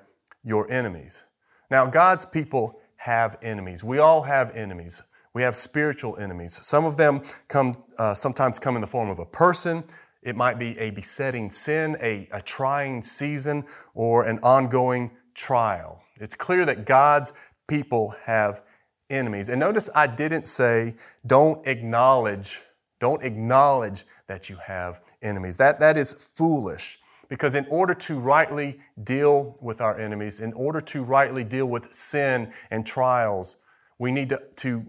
your 0.44 0.70
enemies. 0.70 1.25
Now, 1.72 1.88
God's 1.88 2.27
people 2.27 2.79
have 2.98 3.39
enemies. 3.41 3.84
We 3.84 3.98
all 3.98 4.22
have 4.22 4.55
enemies. 4.55 5.01
We 5.36 5.42
have 5.42 5.58
spiritual 5.58 6.15
enemies. 6.15 6.54
Some 6.65 6.86
of 6.86 6.96
them 6.96 7.22
come, 7.50 7.75
uh, 8.00 8.15
sometimes 8.15 8.58
come 8.58 8.75
in 8.75 8.82
the 8.82 8.88
form 8.88 9.10
of 9.10 9.20
a 9.20 9.25
person. 9.25 9.84
It 10.24 10.38
might 10.38 10.58
be 10.58 10.80
a 10.80 10.92
besetting 10.92 11.51
sin, 11.51 11.98
a, 12.01 12.30
a 12.32 12.42
trying 12.42 13.04
season, 13.04 13.65
or 13.94 14.24
an 14.24 14.39
ongoing 14.44 15.12
trial. 15.34 16.01
It's 16.22 16.36
clear 16.36 16.65
that 16.65 16.86
God's 16.86 17.34
people 17.68 18.15
have 18.24 18.62
enemies. 19.10 19.50
And 19.50 19.60
notice 19.60 19.89
I 19.94 20.08
didn't 20.08 20.48
say 20.48 20.96
don't 21.27 21.68
acknowledge, 21.68 22.62
don't 23.01 23.22
acknowledge 23.22 24.06
that 24.27 24.50
you 24.50 24.56
have 24.65 25.01
enemies. 25.22 25.58
That, 25.58 25.82
that 25.82 25.98
is 25.98 26.13
foolish. 26.13 26.98
Because 27.27 27.56
in 27.56 27.68
order 27.70 27.94
to 27.94 28.20
rightly 28.20 28.80
deal 29.04 29.58
with 29.60 29.82
our 29.82 30.00
enemies, 30.00 30.39
in 30.39 30.54
order 30.54 30.80
to 30.80 31.04
rightly 31.04 31.44
deal 31.44 31.65
with 31.65 31.94
sin 31.94 32.54
and 32.72 32.86
trials, 32.88 33.58
we 34.00 34.12
need 34.12 34.30
to, 34.30 34.42
to, 34.58 34.86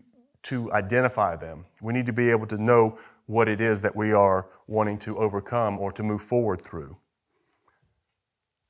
to 0.46 0.72
identify 0.72 1.36
them. 1.36 1.66
We 1.82 1.92
need 1.92 2.06
to 2.06 2.12
be 2.12 2.30
able 2.30 2.46
to 2.48 2.60
know 2.60 2.98
what 3.26 3.48
it 3.48 3.60
is 3.60 3.80
that 3.80 3.96
we 3.96 4.12
are 4.12 4.46
wanting 4.68 4.98
to 4.98 5.18
overcome 5.18 5.78
or 5.78 5.90
to 5.92 6.02
move 6.02 6.22
forward 6.22 6.62
through. 6.62 6.96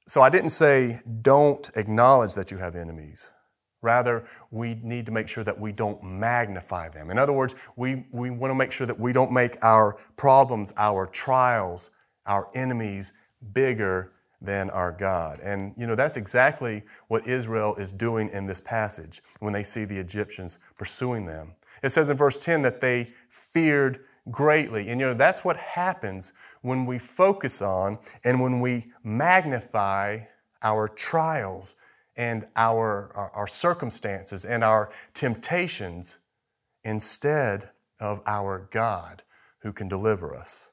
So 0.06 0.23
I 0.23 0.30
didn't 0.30 0.50
say 0.50 1.00
don't 1.23 1.68
acknowledge 1.76 2.35
that 2.35 2.50
you 2.50 2.56
have 2.56 2.76
enemies. 2.76 3.33
Rather, 3.83 4.26
we 4.50 4.75
need 4.83 5.04
to 5.06 5.12
make 5.12 5.28
sure 5.28 5.45
that 5.45 5.61
we 5.61 5.71
don't 5.71 6.02
magnify 6.02 6.88
them. 6.88 7.11
In 7.11 7.18
other 7.18 7.33
words, 7.33 7.54
we, 7.76 8.06
we 8.11 8.30
want 8.30 8.50
to 8.50 8.54
make 8.54 8.73
sure 8.73 8.87
that 8.87 8.99
we 8.99 9.12
don't 9.12 9.30
make 9.30 9.62
our 9.62 9.99
problems, 10.16 10.73
our 10.76 11.06
trials, 11.06 11.90
our 12.25 12.49
enemies 12.54 13.12
bigger 13.52 14.12
than 14.40 14.71
our 14.71 14.92
God. 14.92 15.40
And, 15.42 15.75
you 15.76 15.87
know, 15.87 15.95
that's 15.95 16.16
exactly 16.16 16.85
what 17.09 17.26
Israel 17.26 17.75
is 17.76 17.92
doing 17.92 18.30
in 18.30 18.47
this 18.47 18.61
passage 18.61 19.23
when 19.40 19.52
they 19.52 19.62
see 19.62 19.85
the 19.85 19.99
Egyptians 19.99 20.59
pursuing 20.78 21.26
them. 21.26 21.54
It 21.83 21.90
says 21.90 22.09
in 22.09 22.16
verse 22.16 22.38
10 22.38 22.62
that 22.62 22.80
they 22.80 23.12
feared 23.28 24.00
greatly. 24.30 24.88
And, 24.88 25.00
you 25.00 25.06
know, 25.06 25.14
that's 25.14 25.45
what 25.45 25.56
happens 25.56 26.33
when 26.62 26.87
we 26.87 26.99
focus 26.99 27.62
on 27.62 27.99
and 28.25 28.40
when 28.40 28.61
we 28.61 28.92
magnify 29.04 30.21
our 30.62 30.88
trials 30.88 31.76
and 32.16 32.47
our, 32.56 33.12
our, 33.14 33.30
our 33.33 33.47
circumstances 33.47 34.45
and 34.45 34.64
our 34.64 34.90
temptations 35.14 36.18
instead 36.85 37.71
of 38.00 38.23
our 38.26 38.68
God 38.71 39.23
who 39.59 39.73
can 39.73 39.88
deliver 39.88 40.35
us. 40.35 40.71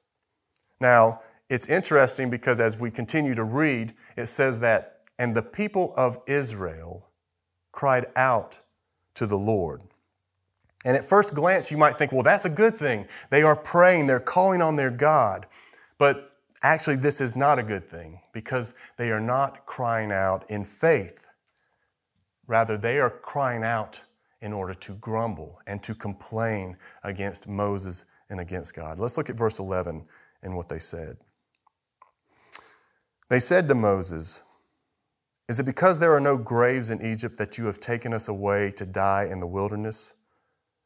Now, 0.79 1.22
it's 1.50 1.67
interesting 1.67 2.29
because 2.29 2.60
as 2.60 2.77
we 2.77 2.89
continue 2.91 3.36
to 3.36 3.43
read, 3.43 3.93
it 4.17 4.27
says 4.27 4.60
that, 4.62 5.00
and 5.19 5.36
the 5.36 5.41
people 5.41 5.93
of 5.95 6.19
Israel 6.27 7.10
cried 7.72 8.05
out 8.15 8.60
to 9.15 9.25
the 9.25 9.38
Lord. 9.38 9.81
And 10.84 10.98
at 10.98 11.06
first 11.06 11.34
glance, 11.34 11.72
you 11.72 11.78
might 11.78 11.98
think, 11.98 12.12
well, 12.12 12.24
that's 12.24 12.46
a 12.46 12.50
good 12.50 12.75
thing. 12.75 13.08
They 13.30 13.44
are 13.44 13.56
praying, 13.56 14.08
they're 14.08 14.20
calling 14.20 14.62
on 14.62 14.75
their 14.75 14.92
God. 14.92 15.46
But 15.98 16.32
actually, 16.62 16.98
this 16.98 17.22
is 17.22 17.36
not 17.36 17.60
a 17.60 17.63
good 17.63 17.88
thing 17.88 18.20
because 18.34 18.74
they 18.98 19.12
are 19.12 19.22
not 19.22 19.66
crying 19.66 20.12
out 20.12 20.50
in 20.50 20.63
faith. 20.66 21.28
Rather, 22.48 22.78
they 22.78 23.00
are 23.00 23.10
crying 23.10 23.63
out 23.63 24.04
in 24.42 24.52
order 24.52 24.74
to 24.74 24.94
grumble 24.96 25.62
and 25.68 25.82
to 25.84 25.96
complain 25.96 26.78
against 27.04 27.48
Moses 27.48 28.04
and 28.30 28.42
against 28.42 28.74
God. 28.74 29.00
Let's 29.00 29.16
look 29.16 29.30
at 29.30 29.38
verse 29.38 29.60
11 29.60 30.04
and 30.42 30.56
what 30.56 30.68
they 30.68 30.80
said. 30.80 31.18
They 33.30 33.40
said 33.40 33.70
to 33.70 33.75
Moses, 33.75 34.42
Is 35.48 35.60
it 35.60 35.66
because 35.66 36.00
there 36.00 36.13
are 36.13 36.20
no 36.20 36.38
graves 36.38 36.90
in 36.90 37.02
Egypt 37.02 37.38
that 37.38 37.58
you 37.58 37.66
have 37.68 37.80
taken 37.80 38.13
us 38.13 38.28
away 38.28 38.72
to 38.72 38.86
die 38.86 39.30
in 39.32 39.40
the 39.40 39.48
wilderness? 39.48 40.16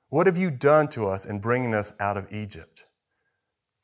What 0.09 0.25
have 0.27 0.37
you 0.37 0.51
done 0.51 0.87
to 0.89 1.07
us 1.07 1.25
in 1.25 1.39
bringing 1.39 1.73
us 1.73 1.91
out 1.99 2.15
of 2.15 2.31
Egypt? 2.31 2.85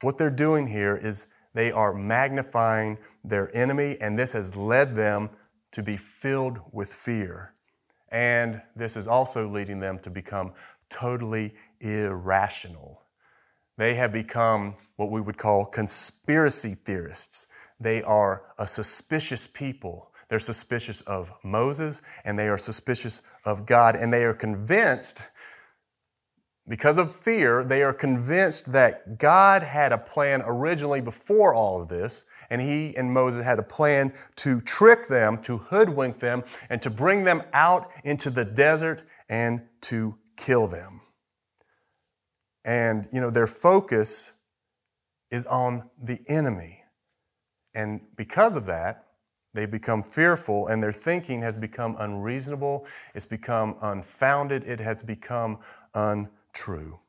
What 0.01 0.17
they're 0.17 0.29
doing 0.29 0.67
here 0.67 0.95
is 0.95 1.27
they 1.53 1.71
are 1.71 1.93
magnifying 1.93 2.97
their 3.25 3.55
enemy, 3.55 3.97
and 3.99 4.17
this 4.17 4.31
has 4.31 4.55
led 4.55 4.95
them 4.95 5.29
to 5.71 5.83
be 5.83 5.97
filled 5.97 6.59
with 6.71 6.93
fear. 6.93 7.55
And 8.09 8.61
this 8.75 8.95
is 8.95 9.07
also 9.07 9.49
leading 9.49 9.79
them 9.79 9.99
to 9.99 10.09
become 10.09 10.53
totally 10.89 11.55
irrational. 11.81 13.01
They 13.77 13.95
have 13.95 14.13
become 14.13 14.75
what 14.95 15.09
we 15.09 15.19
would 15.19 15.37
call 15.37 15.65
conspiracy 15.65 16.75
theorists. 16.85 17.47
They 17.79 18.01
are 18.03 18.43
a 18.57 18.67
suspicious 18.67 19.47
people. 19.47 20.11
They're 20.29 20.39
suspicious 20.39 21.01
of 21.01 21.33
Moses 21.43 22.01
and 22.23 22.37
they 22.37 22.47
are 22.47 22.57
suspicious 22.57 23.21
of 23.45 23.65
God. 23.65 23.95
And 23.95 24.13
they 24.13 24.23
are 24.23 24.33
convinced, 24.33 25.21
because 26.67 26.97
of 26.97 27.13
fear, 27.13 27.63
they 27.63 27.83
are 27.83 27.93
convinced 27.93 28.71
that 28.71 29.17
God 29.17 29.63
had 29.63 29.91
a 29.91 29.97
plan 29.97 30.41
originally 30.45 31.01
before 31.01 31.53
all 31.53 31.81
of 31.81 31.89
this 31.89 32.25
and 32.49 32.61
he 32.61 32.95
and 32.95 33.11
Moses 33.11 33.43
had 33.43 33.57
a 33.57 33.63
plan 33.63 34.13
to 34.35 34.61
trick 34.61 35.07
them, 35.07 35.37
to 35.43 35.57
hoodwink 35.57 36.19
them, 36.19 36.43
and 36.69 36.81
to 36.83 36.89
bring 36.91 37.23
them 37.23 37.41
out 37.51 37.89
into 38.03 38.29
the 38.29 38.45
desert 38.45 39.03
and 39.27 39.61
to 39.81 40.17
kill 40.37 40.67
them. 40.67 41.01
And, 42.63 43.07
you 43.11 43.19
know, 43.19 43.29
their 43.29 43.47
focus 43.47 44.33
is 45.31 45.45
on 45.47 45.89
the 46.01 46.19
enemy. 46.27 46.83
And 47.73 48.01
because 48.15 48.55
of 48.55 48.67
that, 48.67 49.07
they 49.55 49.65
become 49.65 50.03
fearful 50.03 50.67
and 50.67 50.81
their 50.81 50.91
thinking 50.91 51.41
has 51.41 51.55
become 51.55 51.95
unreasonable, 51.99 52.85
it's 53.15 53.25
become 53.25 53.75
unfounded, 53.81 54.63
it 54.63 54.79
has 54.79 55.03
become 55.03 55.57
untrue. 56.53 56.99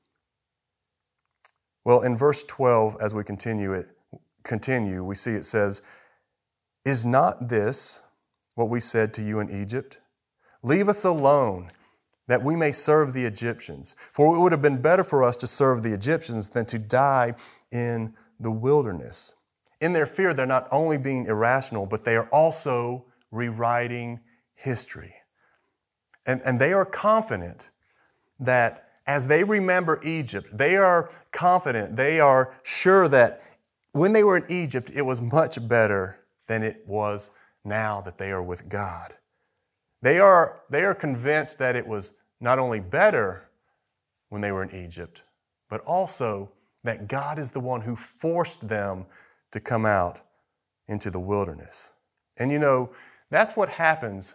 Well, 1.85 2.03
in 2.03 2.17
verse 2.17 2.43
12, 2.45 2.97
as 3.01 3.15
we 3.15 3.25
continue 3.25 3.73
it, 3.73 3.89
continue, 4.43 5.05
we 5.05 5.15
see 5.15 5.33
it 5.33 5.45
says, 5.45 5.83
Is 6.85 7.05
not 7.05 7.49
this 7.49 8.03
what 8.55 8.69
we 8.69 8.81
said 8.81 9.13
to 9.15 9.23
you 9.23 9.41
in 9.41 9.51
Egypt? 9.51 9.99
Leave 10.63 10.89
us 10.89 11.05
alone 11.05 11.71
that 12.27 12.43
we 12.43 12.57
may 12.57 12.73
serve 12.73 13.13
the 13.13 13.27
Egyptians. 13.27 13.95
For 14.13 14.35
it 14.35 14.41
would 14.41 14.53
have 14.53 14.63
been 14.63 14.81
better 14.81 15.05
for 15.05 15.23
us 15.23 15.37
to 15.39 15.47
serve 15.47 15.83
the 15.83 15.93
Egyptians 15.93 16.49
than 16.51 16.65
to 16.67 16.79
die 16.79 17.35
in 17.71 18.15
the 18.41 18.51
wilderness. 18.51 19.35
in 19.81 19.93
their 19.93 20.07
fear, 20.07 20.33
they're 20.33 20.47
not 20.47 20.67
only 20.71 20.97
being 20.97 21.27
irrational, 21.27 21.85
but 21.85 22.05
they 22.05 22.17
are 22.17 22.29
also 22.29 23.05
rewriting 23.31 24.21
history. 24.55 25.15
And, 26.25 26.41
and 26.43 26.59
they 26.59 26.73
are 26.73 26.87
confident 26.87 27.71
that 28.41 28.84
as 29.07 29.27
they 29.27 29.45
remember 29.45 30.01
Egypt, 30.03 30.49
they 30.53 30.77
are 30.77 31.11
confident, 31.31 31.97
they 31.97 32.21
are 32.21 32.55
sure 32.63 33.09
that 33.09 33.43
when 33.93 34.13
they 34.13 34.25
were 34.25 34.39
in 34.39 34.51
Egypt, 34.51 34.91
it 34.95 35.03
was 35.03 35.21
much 35.21 35.67
better 35.69 36.19
than 36.49 36.63
it 36.63 36.83
was 36.87 37.31
now 37.65 38.01
that 38.01 38.19
they 38.19 38.31
are 38.31 38.43
with 38.43 38.69
God. 38.69 39.15
They 40.03 40.19
are, 40.19 40.61
they 40.69 40.85
are 40.85 40.95
convinced 40.95 41.59
that 41.59 41.77
it 41.77 41.87
was 41.87 42.15
not 42.41 42.59
only 42.59 42.81
better 42.81 43.49
when 44.29 44.43
they 44.43 44.53
were 44.53 44.63
in 44.63 44.75
Egypt, 44.75 45.23
but 45.69 45.81
also 45.83 46.51
that 46.83 47.09
God 47.09 47.39
is 47.39 47.51
the 47.51 47.61
one 47.61 47.81
who 47.81 47.97
forced 47.97 48.67
them 48.67 49.07
to 49.53 49.61
come 49.61 49.87
out 49.87 50.21
into 50.89 51.11
the 51.11 51.21
wilderness. 51.21 51.93
And 52.37 52.51
you 52.51 52.59
know, 52.59 52.91
that's 53.31 53.57
what 53.57 53.71
happens 53.71 54.35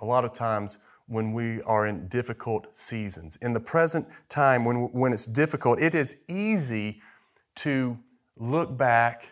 a 0.00 0.04
lot 0.04 0.24
of 0.24 0.32
times 0.32 0.78
when 1.06 1.32
we 1.32 1.62
are 1.62 1.86
in 1.86 2.08
difficult 2.08 2.76
seasons. 2.76 3.36
In 3.42 3.52
the 3.52 3.60
present 3.60 4.06
time, 4.28 4.64
when, 4.64 4.92
when 4.92 5.12
it's 5.12 5.26
difficult, 5.26 5.80
it 5.80 5.94
is 5.94 6.16
easy 6.28 7.00
to 7.56 7.98
look 8.36 8.76
back 8.76 9.28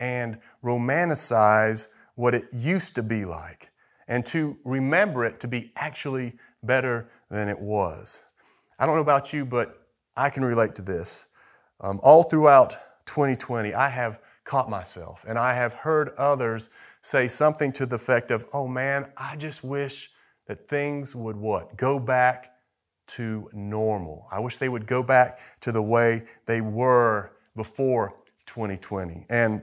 and 0.00 0.38
romanticize 0.64 1.88
what 2.14 2.34
it 2.34 2.44
used 2.52 2.94
to 2.96 3.02
be 3.02 3.24
like 3.24 3.70
and 4.08 4.26
to 4.26 4.56
remember 4.64 5.24
it 5.24 5.40
to 5.40 5.48
be 5.48 5.72
actually 5.76 6.34
better 6.62 7.08
than 7.30 7.48
it 7.48 7.58
was. 7.58 8.24
I 8.78 8.86
don't 8.86 8.96
know 8.96 9.02
about 9.02 9.32
you, 9.32 9.44
but 9.44 9.86
I 10.16 10.28
can 10.28 10.44
relate 10.44 10.74
to 10.76 10.82
this. 10.82 11.26
Um, 11.80 12.00
all 12.02 12.22
throughout 12.22 12.76
2020, 13.06 13.74
I 13.74 13.88
have 13.88 14.20
caught 14.44 14.68
myself 14.68 15.24
and 15.26 15.38
I 15.38 15.54
have 15.54 15.72
heard 15.72 16.10
others 16.18 16.70
say 17.00 17.26
something 17.26 17.72
to 17.72 17.86
the 17.86 17.96
effect 17.96 18.30
of, 18.30 18.44
oh 18.52 18.68
man, 18.68 19.10
I 19.16 19.36
just 19.36 19.64
wish 19.64 20.11
that 20.46 20.66
things 20.66 21.14
would 21.14 21.36
what? 21.36 21.76
Go 21.76 21.98
back 21.98 22.52
to 23.08 23.48
normal. 23.52 24.26
I 24.30 24.40
wish 24.40 24.58
they 24.58 24.68
would 24.68 24.86
go 24.86 25.02
back 25.02 25.38
to 25.60 25.72
the 25.72 25.82
way 25.82 26.24
they 26.46 26.60
were 26.60 27.32
before 27.56 28.14
2020. 28.46 29.26
And 29.28 29.62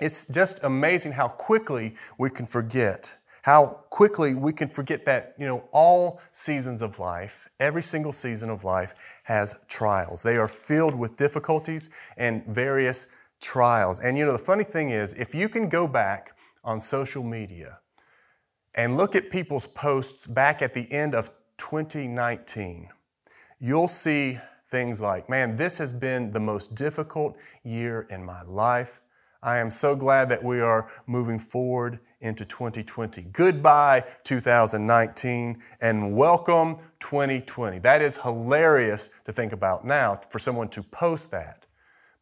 it's 0.00 0.26
just 0.26 0.62
amazing 0.62 1.12
how 1.12 1.28
quickly 1.28 1.94
we 2.18 2.30
can 2.30 2.46
forget 2.46 3.16
how 3.46 3.84
quickly 3.90 4.34
we 4.34 4.52
can 4.52 4.68
forget 4.68 5.04
that, 5.04 5.32
you 5.38 5.46
know, 5.46 5.68
all 5.70 6.20
seasons 6.32 6.82
of 6.82 6.98
life, 6.98 7.48
every 7.60 7.80
single 7.80 8.10
season 8.10 8.50
of 8.50 8.64
life 8.64 8.92
has 9.22 9.54
trials. 9.68 10.20
They 10.20 10.36
are 10.36 10.48
filled 10.48 10.96
with 10.96 11.16
difficulties 11.16 11.88
and 12.16 12.44
various 12.46 13.06
trials. 13.40 14.00
And, 14.00 14.18
you 14.18 14.26
know, 14.26 14.32
the 14.32 14.38
funny 14.38 14.64
thing 14.64 14.90
is, 14.90 15.14
if 15.14 15.32
you 15.32 15.48
can 15.48 15.68
go 15.68 15.86
back 15.86 16.36
on 16.64 16.80
social 16.80 17.22
media 17.22 17.78
and 18.76 18.96
look 18.98 19.16
at 19.16 19.30
people's 19.30 19.66
posts 19.66 20.26
back 20.26 20.60
at 20.60 20.74
the 20.74 20.90
end 20.92 21.14
of 21.14 21.30
2019, 21.56 22.90
you'll 23.58 23.88
see 23.88 24.38
things 24.70 25.00
like, 25.00 25.30
man, 25.30 25.56
this 25.56 25.78
has 25.78 25.92
been 25.92 26.30
the 26.32 26.40
most 26.40 26.74
difficult 26.74 27.36
year 27.64 28.06
in 28.10 28.22
my 28.22 28.42
life. 28.42 29.00
I 29.42 29.58
am 29.58 29.70
so 29.70 29.96
glad 29.96 30.28
that 30.28 30.42
we 30.42 30.60
are 30.60 30.90
moving 31.06 31.38
forward 31.38 32.00
into 32.20 32.44
2020. 32.44 33.22
Goodbye, 33.32 34.04
2019, 34.24 35.62
and 35.80 36.16
welcome 36.16 36.76
2020. 37.00 37.78
That 37.78 38.02
is 38.02 38.18
hilarious 38.18 39.08
to 39.24 39.32
think 39.32 39.52
about 39.52 39.86
now 39.86 40.20
for 40.28 40.38
someone 40.38 40.68
to 40.70 40.82
post 40.82 41.30
that. 41.30 41.64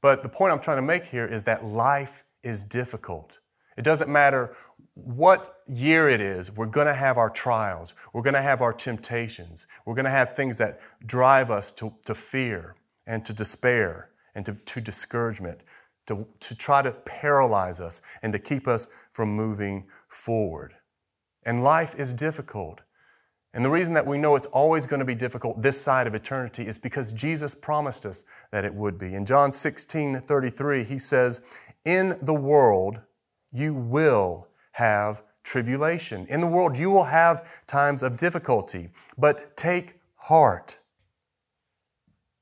But 0.01 0.23
the 0.23 0.29
point 0.29 0.53
I'm 0.53 0.61
trying 0.61 0.79
to 0.79 0.83
make 0.83 1.07
here 1.07 1.27
is 1.27 1.45
that 1.45 1.65
life 1.65 2.25
is 2.43 2.63
difficult. 2.63 3.39
It 3.77 3.83
doesn't 3.83 4.11
matter 4.11 4.55
what 4.95 5.57
year 5.67 6.09
it 6.09 6.21
is, 6.21 6.53
we're 6.53 6.67
going 6.67 6.87
to 6.87 6.95
have 6.95 7.19
our 7.19 7.31
trials. 7.31 7.95
We're 8.13 8.23
going 8.23 8.35
to 8.35 8.43
have 8.43 8.63
our 8.63 8.73
temptations. 8.73 9.67
We're 9.85 9.95
going 9.95 10.05
to 10.05 10.11
have 10.11 10.35
things 10.35 10.59
that 10.59 10.81
drive 11.05 11.51
us 11.51 11.73
to, 11.73 11.93
to 12.07 12.15
fear 12.15 12.77
and 13.07 13.25
to 13.25 13.33
despair 13.33 14.11
and 14.35 14.47
to, 14.47 14.55
to 14.55 14.81
discouragement 14.81 15.61
to, 16.07 16.27
to 16.41 16.55
try 16.55 16.83
to 16.83 16.93
paralyze 16.93 17.81
us 17.81 18.01
and 18.23 18.33
to 18.33 18.39
keep 18.39 18.69
us 18.69 18.89
from 19.13 19.31
moving 19.31 19.87
forward. 20.09 20.75
And 21.45 21.63
life 21.63 21.95
is 21.97 22.13
difficult. 22.13 22.81
And 23.53 23.65
the 23.65 23.71
reason 23.71 23.95
that 23.95 24.07
we 24.07 24.19
know 24.19 24.35
it's 24.35 24.47
always 24.47 24.87
going 24.87 24.99
to 24.99 25.07
be 25.07 25.15
difficult 25.15 25.63
this 25.63 25.81
side 25.81 26.07
of 26.07 26.15
eternity 26.15 26.67
is 26.67 26.79
because 26.79 27.13
Jesus 27.13 27.55
promised 27.55 28.05
us 28.05 28.25
that 28.51 28.65
it 28.65 28.75
would 28.75 28.99
be. 28.99 29.15
In 29.15 29.25
John 29.25 29.53
16 29.53 30.21
33, 30.21 30.85
he 30.85 30.99
says, 30.99 31.41
In 31.85 32.19
the 32.21 32.35
world 32.35 33.01
you 33.53 33.73
will 33.73 34.49
have 34.75 35.23
tribulation. 35.45 36.27
In 36.29 36.41
the 36.41 36.49
world 36.49 36.77
you 36.77 36.91
will 36.91 37.05
have 37.05 37.49
times 37.69 38.03
of 38.03 38.17
difficulty, 38.17 38.89
but 39.17 39.57
take 39.57 40.01
heart. 40.17 40.79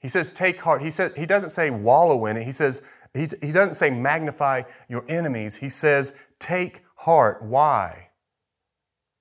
He 0.00 0.08
says, 0.08 0.30
take 0.30 0.58
heart. 0.60 0.82
He, 0.82 0.90
says, 0.90 1.12
he 1.16 1.26
doesn't 1.26 1.50
say 1.50 1.70
wallow 1.70 2.26
in 2.26 2.38
it. 2.38 2.44
He 2.44 2.52
says, 2.52 2.82
he, 3.12 3.28
he 3.42 3.52
doesn't 3.52 3.74
say 3.74 3.90
magnify 3.90 4.62
your 4.88 5.04
enemies. 5.08 5.56
He 5.56 5.68
says 5.68 6.14
take 6.38 6.80
heart. 6.96 7.42
Why? 7.42 8.08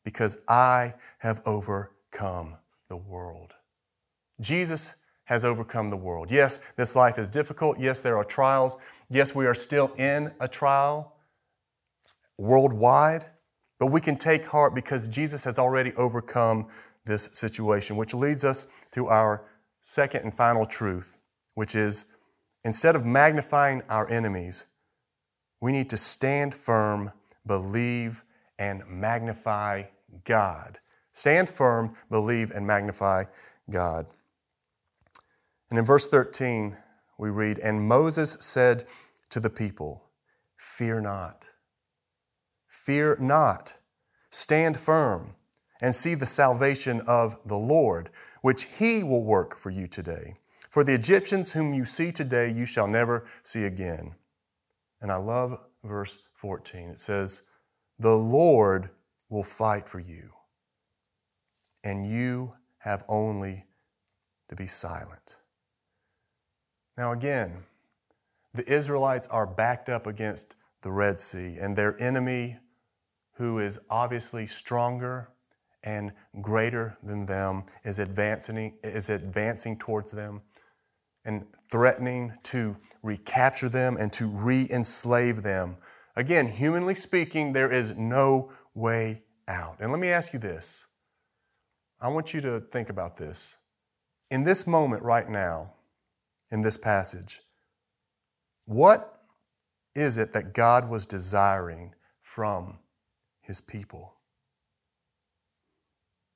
Because 0.05 0.37
I 0.47 0.93
have 1.19 1.41
overcome 1.45 2.55
the 2.87 2.95
world. 2.95 3.53
Jesus 4.39 4.93
has 5.25 5.43
overcome 5.43 5.89
the 5.89 5.97
world. 5.97 6.31
Yes, 6.31 6.61
this 6.77 6.95
life 6.95 7.19
is 7.19 7.27
difficult. 7.27 7.77
Yes, 7.77 8.01
there 8.01 8.17
are 8.17 8.23
trials. 8.23 8.77
Yes, 9.09 9.35
we 9.35 9.45
are 9.45 9.53
still 9.53 9.91
in 9.97 10.31
a 10.39 10.47
trial 10.47 11.13
worldwide, 12.41 13.25
but 13.79 13.87
we 13.87 14.01
can 14.01 14.17
take 14.17 14.45
heart 14.45 14.75
because 14.75 15.07
Jesus 15.07 15.43
has 15.43 15.57
already 15.57 15.93
overcome 15.93 16.67
this 17.05 17.29
situation, 17.33 17.97
which 17.97 18.13
leads 18.13 18.43
us 18.43 18.67
to 18.91 19.07
our 19.07 19.45
second 19.81 20.23
and 20.23 20.33
final 20.33 20.65
truth, 20.65 21.17
which 21.55 21.75
is 21.75 22.05
Instead 22.63 22.95
of 22.95 23.05
magnifying 23.05 23.81
our 23.89 24.09
enemies, 24.09 24.67
we 25.59 25.71
need 25.71 25.89
to 25.89 25.97
stand 25.97 26.53
firm, 26.53 27.11
believe, 27.45 28.23
and 28.59 28.83
magnify 28.87 29.83
God. 30.23 30.79
Stand 31.11 31.49
firm, 31.49 31.95
believe, 32.09 32.51
and 32.51 32.65
magnify 32.65 33.25
God. 33.69 34.05
And 35.69 35.79
in 35.79 35.85
verse 35.85 36.07
13, 36.07 36.77
we 37.17 37.29
read, 37.29 37.57
And 37.59 37.87
Moses 37.87 38.37
said 38.39 38.85
to 39.29 39.39
the 39.39 39.49
people, 39.49 40.03
Fear 40.57 41.01
not. 41.01 41.47
Fear 42.83 43.17
not. 43.19 43.75
Stand 44.31 44.79
firm 44.79 45.35
and 45.81 45.93
see 45.93 46.15
the 46.15 46.25
salvation 46.25 47.01
of 47.01 47.37
the 47.45 47.57
Lord, 47.57 48.09
which 48.41 48.63
he 48.63 49.03
will 49.03 49.23
work 49.23 49.55
for 49.55 49.69
you 49.69 49.87
today. 49.87 50.33
For 50.71 50.83
the 50.83 50.95
Egyptians 50.95 51.53
whom 51.53 51.75
you 51.75 51.85
see 51.85 52.11
today, 52.11 52.49
you 52.49 52.65
shall 52.65 52.87
never 52.87 53.27
see 53.43 53.65
again. 53.65 54.15
And 54.99 55.11
I 55.11 55.17
love 55.17 55.59
verse 55.83 56.17
14. 56.33 56.89
It 56.89 56.97
says, 56.97 57.43
The 57.99 58.15
Lord 58.15 58.89
will 59.29 59.43
fight 59.43 59.87
for 59.87 59.99
you, 59.99 60.31
and 61.83 62.09
you 62.09 62.53
have 62.79 63.03
only 63.07 63.67
to 64.49 64.55
be 64.55 64.65
silent. 64.65 65.37
Now, 66.97 67.11
again, 67.11 67.63
the 68.55 68.67
Israelites 68.67 69.27
are 69.27 69.45
backed 69.45 69.87
up 69.87 70.07
against 70.07 70.55
the 70.81 70.91
Red 70.91 71.19
Sea, 71.19 71.57
and 71.59 71.75
their 71.75 72.01
enemy, 72.01 72.57
who 73.41 73.57
is 73.57 73.79
obviously 73.89 74.45
stronger 74.45 75.27
and 75.83 76.13
greater 76.41 76.95
than 77.01 77.25
them, 77.25 77.63
is 77.83 77.97
advancing, 77.97 78.75
is 78.83 79.09
advancing 79.09 79.79
towards 79.79 80.11
them 80.11 80.43
and 81.25 81.47
threatening 81.71 82.31
to 82.43 82.77
recapture 83.01 83.67
them 83.67 83.97
and 83.97 84.13
to 84.13 84.27
re 84.27 84.67
enslave 84.69 85.41
them. 85.41 85.75
Again, 86.15 86.49
humanly 86.49 86.93
speaking, 86.93 87.53
there 87.53 87.71
is 87.71 87.95
no 87.95 88.51
way 88.75 89.23
out. 89.47 89.77
And 89.79 89.91
let 89.91 89.99
me 89.99 90.09
ask 90.09 90.33
you 90.33 90.39
this 90.39 90.85
I 91.99 92.09
want 92.09 92.35
you 92.35 92.41
to 92.41 92.59
think 92.59 92.91
about 92.91 93.17
this. 93.17 93.57
In 94.29 94.43
this 94.43 94.67
moment 94.67 95.01
right 95.01 95.27
now, 95.27 95.73
in 96.51 96.61
this 96.61 96.77
passage, 96.77 97.41
what 98.65 99.19
is 99.95 100.19
it 100.19 100.31
that 100.33 100.53
God 100.53 100.87
was 100.91 101.07
desiring 101.07 101.95
from 102.21 102.77
his 103.41 103.61
people? 103.61 104.13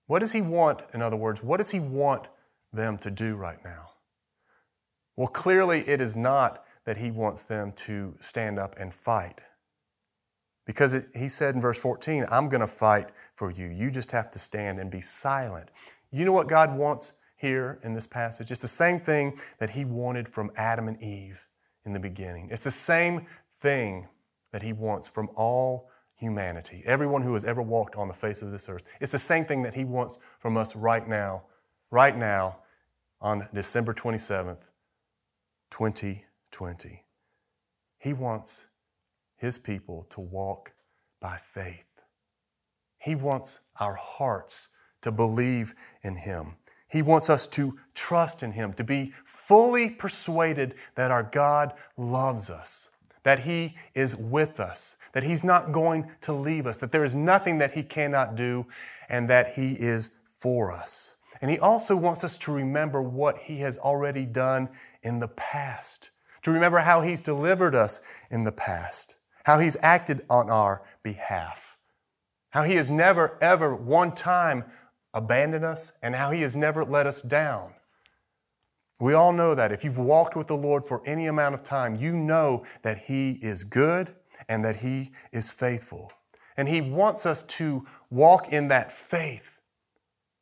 What 0.08 0.20
does 0.20 0.34
he 0.34 0.42
want, 0.42 0.82
in 0.94 1.02
other 1.02 1.16
words, 1.16 1.42
what 1.42 1.58
does 1.58 1.72
he 1.72 1.80
want 1.80 2.30
them 2.72 2.98
to 3.00 3.10
do 3.10 3.36
right 3.36 3.64
now? 3.64 3.92
Well, 5.16 5.28
clearly, 5.28 5.88
it 5.88 6.02
is 6.02 6.16
not 6.16 6.64
that 6.86 6.98
he 6.98 7.10
wants 7.10 7.44
them 7.44 7.72
to 7.72 8.16
stand 8.20 8.60
up 8.60 8.76
and 8.78 8.94
fight. 8.94 9.42
Because 10.66 10.94
it, 10.94 11.08
he 11.16 11.28
said 11.28 11.56
in 11.56 11.62
verse 11.62 11.78
14, 11.78 12.26
I'm 12.30 12.50
going 12.50 12.62
to 12.62 12.68
fight 12.68 13.10
for 13.36 13.50
you. 13.50 13.68
You 13.68 13.90
just 13.90 14.12
have 14.12 14.30
to 14.32 14.40
stand 14.40 14.80
and 14.80 14.92
be 14.92 15.02
silent. 15.02 15.70
You 16.12 16.26
know 16.26 16.32
what 16.32 16.48
God 16.48 16.76
wants 16.76 17.14
here 17.38 17.80
in 17.84 17.94
this 17.94 18.08
passage? 18.08 18.52
It's 18.52 18.62
the 18.62 18.68
same 18.68 19.00
thing 19.00 19.40
that 19.60 19.72
he 19.72 19.86
wanted 19.86 20.28
from 20.28 20.52
Adam 20.56 20.88
and 20.88 21.02
Eve 21.02 21.46
in 21.86 21.94
the 21.94 22.00
beginning. 22.00 22.50
It's 22.52 22.64
the 22.64 22.72
same 22.72 23.26
thing 23.60 24.08
that 24.52 24.64
He 24.64 24.74
wants 24.74 25.08
from 25.08 25.30
all 25.36 25.90
humanity, 26.16 26.82
everyone 26.86 27.22
who 27.22 27.34
has 27.34 27.44
ever 27.44 27.62
walked 27.62 27.96
on 27.96 28.08
the 28.08 28.14
face 28.14 28.42
of 28.42 28.52
this 28.52 28.70
earth. 28.70 28.84
It's 29.02 29.12
the 29.12 29.20
same 29.20 29.46
thing 29.46 29.64
that 29.64 29.74
He 29.74 29.84
wants 29.84 30.18
from 30.40 30.58
us 30.58 30.76
right 30.76 31.08
now, 31.08 31.44
right 31.92 32.18
now, 32.18 32.58
on 33.22 33.48
December 33.54 33.94
27th, 33.94 34.64
2020. 35.72 37.04
He 38.00 38.14
wants 38.14 38.68
His 39.38 39.58
people 39.58 40.04
to 40.10 40.22
walk 40.22 40.74
by 41.20 41.38
faith. 41.38 41.86
He 43.00 43.16
wants 43.16 43.60
our 43.80 43.96
hearts 43.96 44.70
to 45.02 45.12
believe 45.12 45.76
in 46.02 46.16
Him. 46.16 46.56
He 46.88 47.02
wants 47.02 47.30
us 47.30 47.46
to 47.48 47.78
trust 47.94 48.42
in 48.42 48.52
Him, 48.52 48.74
to 48.74 48.84
be 48.84 49.14
fully 49.26 49.90
persuaded 49.90 50.76
that 50.96 51.12
our 51.12 51.24
God 51.24 51.74
loves 51.98 52.50
us, 52.50 52.90
that 53.26 53.40
He 53.40 53.76
is 53.94 54.16
with 54.16 54.60
us, 54.60 54.96
that 55.12 55.24
He's 55.24 55.44
not 55.44 55.72
going 55.72 56.10
to 56.22 56.32
leave 56.32 56.66
us, 56.66 56.78
that 56.78 56.92
there 56.92 57.04
is 57.04 57.14
nothing 57.14 57.58
that 57.58 57.74
He 57.74 57.84
cannot 57.84 58.36
do, 58.36 58.68
and 59.10 59.28
that 59.30 59.54
He 59.54 59.74
is 59.74 60.12
for 60.40 60.72
us. 60.72 61.18
And 61.42 61.52
He 61.52 61.60
also 61.60 61.96
wants 61.96 62.24
us 62.24 62.38
to 62.40 62.52
remember 62.52 63.02
what 63.02 63.40
He 63.40 63.58
has 63.58 63.78
already 63.80 64.26
done 64.26 64.70
in 65.04 65.20
the 65.20 65.28
past, 65.28 66.12
to 66.44 66.52
remember 66.52 66.80
how 66.80 67.02
He's 67.02 67.20
delivered 67.20 67.76
us 67.76 68.00
in 68.30 68.44
the 68.44 68.52
past, 68.52 69.18
how 69.44 69.60
He's 69.60 69.76
acted 69.82 70.24
on 70.30 70.50
our 70.50 70.84
behalf, 71.04 71.78
how 72.52 72.64
He 72.64 72.76
has 72.76 72.92
never, 72.92 73.38
ever, 73.42 73.76
one 73.76 74.14
time 74.14 74.66
abandoned 75.16 75.66
us, 75.66 75.94
and 76.02 76.14
how 76.14 76.30
He 76.30 76.42
has 76.42 76.56
never 76.56 76.86
let 76.86 77.08
us 77.08 77.24
down. 77.24 77.75
We 79.00 79.14
all 79.14 79.34
know 79.34 79.56
that. 79.56 79.72
If 79.72 79.84
you've 79.84 79.98
walked 79.98 80.36
with 80.36 80.48
the 80.48 80.56
Lord 80.56 80.88
for 80.88 81.02
any 81.06 81.28
amount 81.28 81.56
of 81.56 81.64
time, 81.64 81.96
you 81.96 82.16
know 82.16 82.64
that 82.82 83.00
He 83.00 83.32
is 83.42 83.64
good 83.64 84.16
and 84.48 84.64
that 84.64 84.78
He 84.78 85.12
is 85.32 85.52
faithful. 85.52 86.12
And 86.56 86.70
He 86.70 86.82
wants 86.82 87.26
us 87.26 87.44
to 87.44 87.86
walk 88.10 88.54
in 88.54 88.70
that 88.70 88.92
faith 88.92 89.60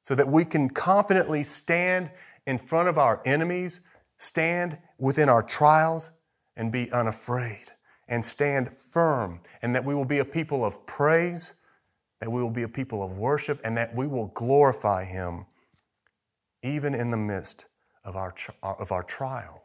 so 0.01 0.13
that 0.15 0.27
we 0.27 0.45
can 0.45 0.69
confidently 0.69 1.41
stand 1.43 2.11
in 2.45 2.57
front 2.57 2.89
of 2.89 2.97
our 2.97 3.21
enemies, 3.25 3.81
stand 4.17 4.77
within 4.99 5.29
our 5.29 5.41
trials, 5.41 6.11
and 6.55 6.71
be 6.71 6.91
unafraid, 6.91 7.71
and 8.07 8.23
stand 8.23 8.71
firm, 8.71 9.39
and 9.61 9.73
that 9.73 9.83
we 9.83 9.95
will 9.95 10.05
be 10.05 10.19
a 10.19 10.25
people 10.25 10.63
of 10.63 10.85
praise 10.85 11.55
that 12.23 12.31
we 12.31 12.41
will 12.41 12.49
be 12.49 12.63
a 12.63 12.69
people 12.69 13.03
of 13.03 13.17
worship, 13.17 13.59
and 13.65 13.75
that 13.75 13.93
we 13.93 14.07
will 14.07 14.27
glorify 14.27 15.03
Him 15.03 15.45
even 16.61 16.95
in 16.95 17.11
the 17.11 17.17
midst 17.17 17.65
of 18.03 18.15
our, 18.15 18.33
uh, 18.61 18.73
of 18.79 18.91
our 18.91 19.03
trial. 19.03 19.63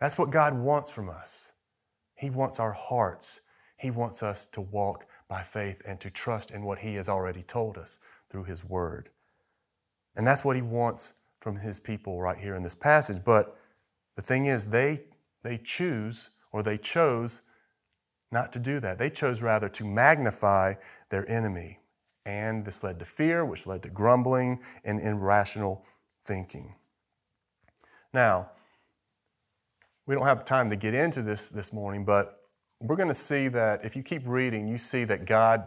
That's 0.00 0.18
what 0.18 0.30
God 0.30 0.56
wants 0.56 0.90
from 0.90 1.08
us. 1.08 1.52
He 2.14 2.30
wants 2.30 2.60
our 2.60 2.72
hearts. 2.72 3.40
He 3.76 3.90
wants 3.90 4.22
us 4.22 4.46
to 4.48 4.60
walk 4.60 5.06
by 5.28 5.42
faith 5.42 5.82
and 5.86 6.00
to 6.00 6.10
trust 6.10 6.50
in 6.50 6.64
what 6.64 6.78
He 6.78 6.94
has 6.94 7.08
already 7.08 7.42
told 7.42 7.78
us 7.78 7.98
through 8.30 8.44
His 8.44 8.64
Word. 8.64 9.10
And 10.16 10.26
that's 10.26 10.44
what 10.44 10.56
He 10.56 10.62
wants 10.62 11.14
from 11.40 11.56
His 11.56 11.78
people 11.78 12.20
right 12.20 12.38
here 12.38 12.54
in 12.54 12.62
this 12.62 12.74
passage. 12.74 13.22
But 13.24 13.56
the 14.16 14.22
thing 14.22 14.46
is, 14.46 14.66
they, 14.66 15.04
they 15.42 15.58
choose 15.58 16.30
or 16.52 16.62
they 16.62 16.78
chose 16.78 17.42
not 18.30 18.52
to 18.52 18.60
do 18.60 18.80
that. 18.80 18.98
They 18.98 19.10
chose 19.10 19.42
rather 19.42 19.68
to 19.70 19.84
magnify 19.84 20.74
their 21.10 21.28
enemy. 21.30 21.78
And 22.26 22.64
this 22.64 22.82
led 22.82 22.98
to 22.98 23.04
fear, 23.04 23.44
which 23.44 23.66
led 23.66 23.82
to 23.84 23.88
grumbling 23.88 24.60
and 24.84 25.00
irrational 25.00 25.84
thinking. 26.24 26.74
Now, 28.12 28.50
we 30.06 30.14
don't 30.14 30.26
have 30.26 30.44
time 30.44 30.70
to 30.70 30.76
get 30.76 30.94
into 30.94 31.22
this 31.22 31.48
this 31.48 31.72
morning, 31.72 32.04
but 32.04 32.40
we're 32.80 32.96
going 32.96 33.08
to 33.08 33.14
see 33.14 33.48
that 33.48 33.84
if 33.84 33.96
you 33.96 34.02
keep 34.02 34.22
reading, 34.26 34.66
you 34.66 34.78
see 34.78 35.04
that 35.04 35.26
God 35.26 35.64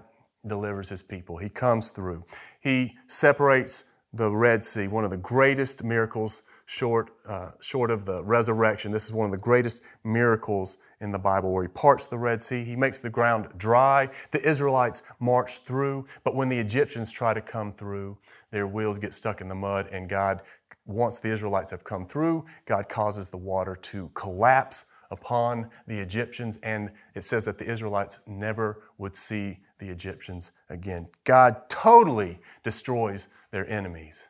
delivers 0.48 0.90
his 0.90 1.04
people. 1.04 1.38
He 1.38 1.50
comes 1.50 1.90
through. 1.90 2.24
He 2.60 2.98
separates 3.08 3.86
the 4.14 4.30
Red 4.30 4.66
Sea, 4.66 4.88
one 4.88 5.06
of 5.06 5.12
the 5.12 5.18
greatest 5.18 5.84
miracles 5.84 6.44
short, 6.66 7.12
uh, 7.28 7.52
short 7.62 7.90
of 7.90 8.06
the 8.06 8.24
resurrection. 8.24 8.92
This 8.92 9.06
is 9.06 9.14
one 9.14 9.26
of 9.26 9.32
the 9.32 9.38
greatest 9.38 9.84
miracles 10.04 10.80
in 11.00 11.12
the 11.12 11.20
Bible 11.20 11.52
where 11.54 11.64
he 11.64 11.70
parts 11.70 12.08
the 12.08 12.18
Red 12.18 12.44
Sea. 12.44 12.64
He 12.64 12.76
makes 12.76 13.00
the 13.00 13.10
ground 13.10 13.48
dry. 13.58 14.10
The 14.32 14.42
Israelites 14.46 15.04
march 15.20 15.60
through, 15.60 16.06
but 16.24 16.36
when 16.36 16.50
the 16.50 16.60
Egyptians 16.60 17.10
try 17.10 17.34
to 17.34 17.42
come 17.42 17.72
through, 17.72 18.18
their 18.52 18.68
wheels 18.68 18.98
get 18.98 19.14
stuck 19.14 19.40
in 19.40 19.48
the 19.48 19.56
mud, 19.56 19.88
and 19.94 20.10
God, 20.10 20.42
once 20.86 21.20
the 21.20 21.32
Israelites 21.32 21.72
have 21.72 21.84
come 21.84 22.06
through, 22.06 22.46
God 22.66 22.90
causes 22.90 23.30
the 23.30 23.38
water 23.38 23.76
to 23.76 24.10
collapse 24.14 24.86
upon 25.12 25.70
the 25.88 26.00
Egyptians, 26.00 26.58
and 26.64 26.92
it 27.14 27.24
says 27.24 27.46
that 27.46 27.58
the 27.58 27.70
Israelites 27.70 28.22
never 28.26 28.84
would 28.98 29.16
see 29.16 29.60
the 29.78 29.90
Egyptians 29.90 30.52
again. 30.70 31.08
God 31.26 31.70
totally 31.70 32.40
destroys 32.64 33.28
their 33.52 33.70
enemies. 33.70 34.30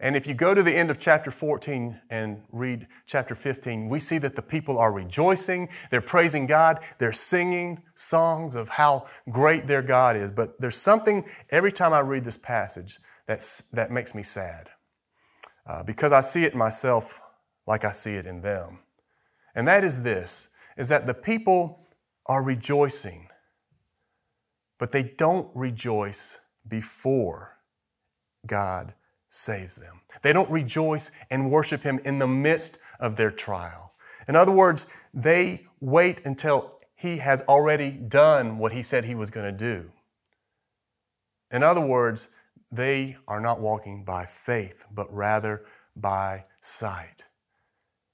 And 0.00 0.14
if 0.14 0.28
you 0.28 0.34
go 0.34 0.54
to 0.54 0.62
the 0.62 0.76
end 0.76 0.90
of 0.90 0.98
chapter 0.98 1.30
14 1.30 2.00
and 2.08 2.42
read 2.52 2.86
chapter 3.06 3.34
15, 3.34 3.88
we 3.88 3.98
see 3.98 4.18
that 4.18 4.36
the 4.36 4.42
people 4.42 4.78
are 4.78 4.92
rejoicing, 4.92 5.68
they're 5.90 6.00
praising 6.00 6.46
God, 6.46 6.78
they're 6.98 7.12
singing 7.12 7.82
songs 7.94 8.54
of 8.54 8.68
how 8.68 9.06
great 9.28 9.66
their 9.66 9.82
God 9.82 10.14
is. 10.14 10.30
But 10.30 10.60
there's 10.60 10.76
something 10.76 11.24
every 11.50 11.72
time 11.72 11.92
I 11.92 12.00
read 12.00 12.24
this 12.24 12.38
passage 12.38 13.00
that's, 13.26 13.62
that 13.72 13.90
makes 13.90 14.14
me 14.14 14.22
sad 14.22 14.68
uh, 15.68 15.82
because 15.82 16.12
I 16.12 16.22
see 16.22 16.44
it 16.44 16.54
myself 16.54 17.20
like 17.66 17.84
I 17.84 17.92
see 17.92 18.14
it 18.14 18.26
in 18.26 18.40
them. 18.40 18.80
And 19.54 19.68
that 19.68 19.84
is 19.84 20.02
this 20.02 20.48
is 20.76 20.88
that 20.88 21.06
the 21.06 21.14
people 21.14 21.86
are 22.26 22.42
rejoicing, 22.42 23.28
but 24.78 24.92
they 24.92 25.02
don't 25.02 25.50
rejoice 25.54 26.38
before 26.66 27.58
God 28.46 28.94
saves 29.28 29.76
them. 29.76 30.00
They 30.22 30.32
don't 30.32 30.50
rejoice 30.50 31.10
and 31.30 31.50
worship 31.50 31.82
Him 31.82 32.00
in 32.04 32.18
the 32.18 32.28
midst 32.28 32.78
of 33.00 33.16
their 33.16 33.30
trial. 33.30 33.92
In 34.28 34.36
other 34.36 34.52
words, 34.52 34.86
they 35.12 35.66
wait 35.80 36.24
until 36.24 36.78
He 36.94 37.18
has 37.18 37.42
already 37.42 37.90
done 37.90 38.58
what 38.58 38.72
He 38.72 38.82
said 38.82 39.04
He 39.04 39.14
was 39.14 39.30
going 39.30 39.46
to 39.46 39.58
do. 39.58 39.90
In 41.50 41.62
other 41.62 41.80
words, 41.80 42.28
they 42.70 43.16
are 43.26 43.40
not 43.40 43.60
walking 43.60 44.04
by 44.04 44.24
faith, 44.24 44.84
but 44.92 45.12
rather 45.12 45.64
by 45.96 46.44
sight. 46.60 47.24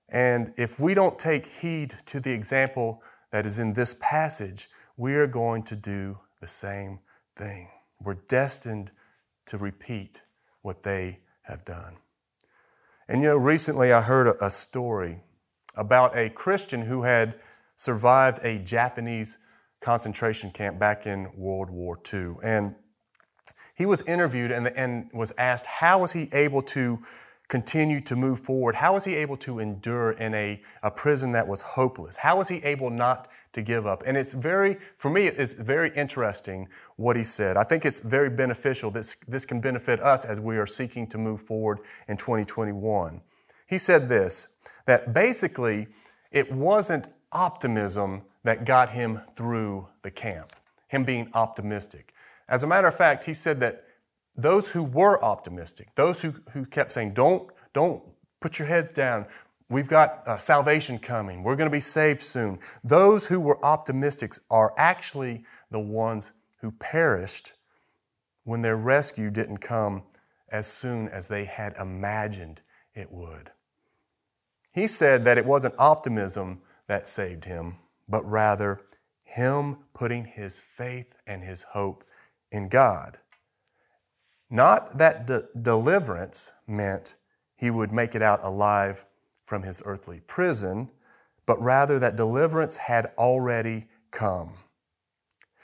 And 0.08 0.52
if 0.56 0.78
we 0.78 0.94
don't 0.94 1.18
take 1.18 1.46
heed 1.46 1.94
to 2.06 2.20
the 2.20 2.32
example 2.32 3.02
that 3.30 3.46
is 3.46 3.58
in 3.58 3.72
this 3.72 3.96
passage, 4.00 4.68
we 4.96 5.14
are 5.14 5.26
going 5.26 5.64
to 5.64 5.76
do 5.76 6.18
the 6.40 6.46
same 6.46 7.00
thing. 7.36 7.68
We're 8.00 8.14
destined 8.14 8.92
to 9.46 9.58
repeat 9.58 10.22
what 10.62 10.82
they 10.82 11.20
have 11.42 11.64
done. 11.64 11.96
And 13.08 13.22
you 13.22 13.28
know, 13.28 13.36
recently 13.36 13.92
I 13.92 14.00
heard 14.00 14.36
a, 14.40 14.50
story 14.50 15.20
about 15.74 16.16
a 16.16 16.30
Christian 16.30 16.82
who 16.82 17.02
had 17.02 17.38
survived 17.76 18.38
a 18.42 18.58
Japanese 18.58 19.38
concentration 19.80 20.50
camp 20.50 20.78
back 20.78 21.06
in 21.06 21.28
World 21.36 21.70
War 21.70 21.98
II. 22.12 22.36
And 22.42 22.74
he 23.74 23.86
was 23.86 24.02
interviewed 24.02 24.50
and, 24.50 24.68
and 24.68 25.10
was 25.12 25.32
asked, 25.38 25.66
how 25.66 25.98
was 25.98 26.12
he 26.12 26.28
able 26.32 26.62
to 26.62 27.00
continue 27.48 28.00
to 28.00 28.16
move 28.16 28.40
forward? 28.40 28.76
How 28.76 28.94
was 28.94 29.04
he 29.04 29.14
able 29.16 29.36
to 29.38 29.58
endure 29.58 30.12
in 30.12 30.34
a, 30.34 30.62
a 30.82 30.90
prison 30.90 31.32
that 31.32 31.46
was 31.46 31.60
hopeless? 31.62 32.16
How 32.16 32.38
was 32.38 32.48
he 32.48 32.58
able 32.58 32.90
not 32.90 33.28
to 33.54 33.62
give 33.62 33.86
up. 33.86 34.02
And 34.06 34.16
it's 34.16 34.34
very, 34.34 34.76
for 34.98 35.10
me, 35.10 35.26
it's 35.26 35.54
very 35.54 35.90
interesting 35.96 36.68
what 36.96 37.16
he 37.16 37.24
said. 37.24 37.56
I 37.56 37.64
think 37.64 37.84
it's 37.84 38.00
very 38.00 38.28
beneficial. 38.28 38.90
This, 38.90 39.16
this 39.26 39.46
can 39.46 39.60
benefit 39.60 40.00
us 40.00 40.24
as 40.24 40.40
we 40.40 40.58
are 40.58 40.66
seeking 40.66 41.06
to 41.08 41.18
move 41.18 41.42
forward 41.42 41.78
in 42.06 42.16
2021. 42.16 43.20
He 43.66 43.78
said 43.78 44.08
this 44.08 44.48
that 44.86 45.14
basically 45.14 45.86
it 46.30 46.52
wasn't 46.52 47.08
optimism 47.32 48.22
that 48.42 48.66
got 48.66 48.90
him 48.90 49.22
through 49.34 49.88
the 50.02 50.10
camp, 50.10 50.52
him 50.88 51.04
being 51.04 51.30
optimistic. 51.32 52.12
As 52.48 52.62
a 52.62 52.66
matter 52.66 52.86
of 52.86 52.96
fact, 52.96 53.24
he 53.24 53.34
said 53.34 53.60
that 53.60 53.84
those 54.36 54.70
who 54.70 54.82
were 54.82 55.22
optimistic, 55.24 55.94
those 55.94 56.22
who, 56.22 56.34
who 56.52 56.64
kept 56.66 56.92
saying, 56.92 57.14
don't, 57.14 57.50
don't 57.72 58.02
put 58.40 58.58
your 58.58 58.68
heads 58.68 58.92
down, 58.92 59.26
We've 59.70 59.88
got 59.88 60.22
uh, 60.28 60.36
salvation 60.36 60.98
coming. 60.98 61.42
We're 61.42 61.56
going 61.56 61.70
to 61.70 61.74
be 61.74 61.80
saved 61.80 62.22
soon. 62.22 62.58
Those 62.82 63.26
who 63.26 63.40
were 63.40 63.64
optimistic 63.64 64.34
are 64.50 64.74
actually 64.76 65.44
the 65.70 65.80
ones 65.80 66.32
who 66.60 66.70
perished 66.70 67.54
when 68.44 68.60
their 68.60 68.76
rescue 68.76 69.30
didn't 69.30 69.58
come 69.58 70.02
as 70.50 70.66
soon 70.66 71.08
as 71.08 71.28
they 71.28 71.44
had 71.46 71.74
imagined 71.80 72.60
it 72.94 73.10
would. 73.10 73.50
He 74.72 74.86
said 74.86 75.24
that 75.24 75.38
it 75.38 75.46
wasn't 75.46 75.74
optimism 75.78 76.60
that 76.86 77.08
saved 77.08 77.46
him, 77.46 77.76
but 78.06 78.28
rather 78.28 78.82
him 79.22 79.78
putting 79.94 80.26
his 80.26 80.60
faith 80.60 81.14
and 81.26 81.42
his 81.42 81.62
hope 81.62 82.04
in 82.54 82.68
God. 82.68 83.18
Not 84.48 84.98
that 84.98 85.26
de- 85.26 85.48
deliverance 85.60 86.52
meant 86.68 87.16
he 87.56 87.68
would 87.68 87.92
make 87.92 88.14
it 88.14 88.22
out 88.22 88.38
alive 88.44 89.04
from 89.44 89.64
his 89.64 89.82
earthly 89.84 90.20
prison, 90.20 90.90
but 91.46 91.60
rather 91.60 91.98
that 91.98 92.14
deliverance 92.14 92.76
had 92.76 93.10
already 93.18 93.86
come. 94.12 94.54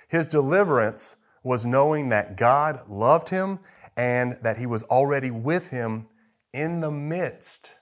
His 0.09 0.29
deliverance 0.29 1.17
was 1.45 1.65
knowing 1.65 2.09
that 2.09 2.37
God 2.37 2.89
loved 2.89 3.29
him 3.29 3.61
and 3.97 4.37
that 4.43 4.57
he 4.57 4.67
was 4.67 4.83
already 4.85 5.31
with 5.31 5.71
him 5.71 6.09
in 6.53 6.81
the 6.81 6.91
midst 6.91 7.77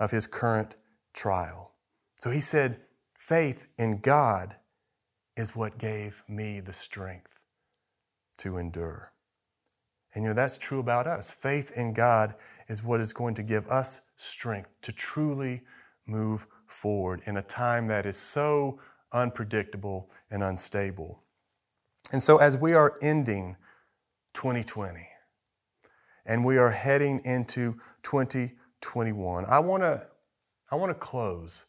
of 0.00 0.10
his 0.10 0.26
current 0.26 0.74
trial. 1.14 1.74
So 2.16 2.30
he 2.30 2.40
said, 2.40 2.80
Faith 3.16 3.68
in 3.78 3.98
God 3.98 4.56
is 5.36 5.54
what 5.54 5.78
gave 5.78 6.24
me 6.26 6.58
the 6.58 6.72
strength 6.72 7.37
to 8.38 8.56
endure. 8.56 9.12
And 10.14 10.24
you 10.24 10.30
know, 10.30 10.34
that's 10.34 10.58
true 10.58 10.80
about 10.80 11.06
us. 11.06 11.30
Faith 11.30 11.72
in 11.76 11.92
God 11.92 12.34
is 12.68 12.82
what 12.82 13.00
is 13.00 13.12
going 13.12 13.34
to 13.34 13.42
give 13.42 13.66
us 13.68 14.00
strength 14.16 14.80
to 14.82 14.92
truly 14.92 15.62
move 16.06 16.46
forward 16.66 17.22
in 17.26 17.36
a 17.36 17.42
time 17.42 17.86
that 17.88 18.06
is 18.06 18.16
so 18.16 18.80
unpredictable 19.12 20.10
and 20.30 20.42
unstable. 20.42 21.22
And 22.12 22.22
so, 22.22 22.38
as 22.38 22.56
we 22.56 22.72
are 22.72 22.98
ending 23.02 23.56
2020 24.34 25.06
and 26.24 26.44
we 26.44 26.56
are 26.56 26.70
heading 26.70 27.20
into 27.24 27.76
2021, 28.02 29.44
I 29.46 29.58
want 29.58 29.82
to 29.82 30.06
I 30.70 30.76
want 30.76 30.90
to 30.90 30.94
close 30.94 31.64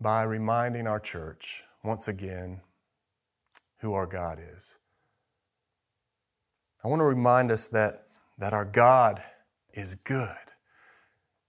by 0.00 0.22
reminding 0.22 0.86
our 0.86 1.00
church 1.00 1.62
once 1.84 2.08
again 2.08 2.60
who 3.78 3.94
our 3.94 4.06
God 4.06 4.38
is. 4.40 4.78
I 6.82 6.88
want 6.88 7.00
to 7.00 7.04
remind 7.04 7.52
us 7.52 7.66
that, 7.68 8.06
that 8.38 8.52
our 8.52 8.64
God 8.64 9.22
is 9.74 9.94
good, 9.94 10.28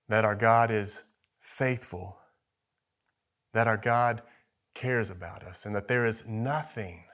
that 0.10 0.26
our 0.26 0.36
God 0.36 0.72
is 0.72 1.04
faithful, 1.40 2.18
that 3.54 3.68
our 3.68 3.78
God 3.78 4.22
cares 4.74 5.10
about 5.10 5.44
us, 5.44 5.66
and 5.66 5.76
that 5.76 5.88
there 5.88 6.06
is 6.06 6.26
nothing, 6.28 7.06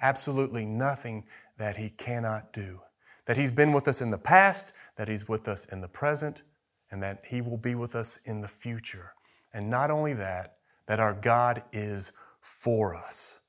absolutely 0.00 0.66
nothing, 0.66 1.24
that 1.58 1.76
He 1.76 1.90
cannot 1.90 2.52
do. 2.52 2.80
That 3.26 3.36
He's 3.36 3.52
been 3.52 3.72
with 3.72 3.88
us 3.88 4.00
in 4.00 4.10
the 4.10 4.18
past, 4.18 4.72
that 4.96 5.08
He's 5.08 5.28
with 5.28 5.48
us 5.48 5.64
in 5.66 5.80
the 5.80 5.88
present, 5.88 6.42
and 6.90 7.02
that 7.02 7.24
He 7.26 7.40
will 7.40 7.56
be 7.56 7.74
with 7.74 7.96
us 7.96 8.18
in 8.24 8.40
the 8.40 8.48
future. 8.48 9.12
And 9.52 9.68
not 9.68 9.90
only 9.90 10.14
that, 10.14 10.56
that 10.86 11.00
our 11.00 11.14
God 11.14 11.62
is 11.72 12.12
for 12.40 12.94
us. 12.94 13.40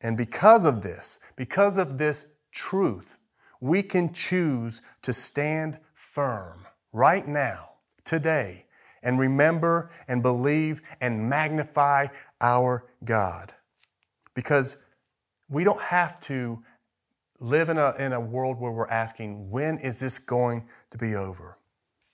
And 0.00 0.16
because 0.16 0.64
of 0.64 0.82
this, 0.82 1.20
because 1.36 1.78
of 1.78 1.98
this 1.98 2.26
truth, 2.52 3.18
we 3.60 3.82
can 3.82 4.12
choose 4.12 4.82
to 5.02 5.12
stand 5.12 5.78
firm 5.94 6.66
right 6.92 7.26
now, 7.26 7.70
today, 8.04 8.66
and 9.02 9.18
remember 9.18 9.90
and 10.06 10.22
believe 10.22 10.82
and 11.00 11.28
magnify 11.28 12.06
our 12.40 12.84
God. 13.04 13.52
Because 14.34 14.76
we 15.48 15.64
don't 15.64 15.80
have 15.80 16.20
to 16.20 16.62
live 17.40 17.68
in 17.68 17.78
a, 17.78 17.94
in 17.98 18.12
a 18.12 18.20
world 18.20 18.60
where 18.60 18.70
we're 18.70 18.86
asking, 18.88 19.50
when 19.50 19.78
is 19.78 19.98
this 19.98 20.18
going 20.18 20.68
to 20.90 20.98
be 20.98 21.14
over? 21.14 21.58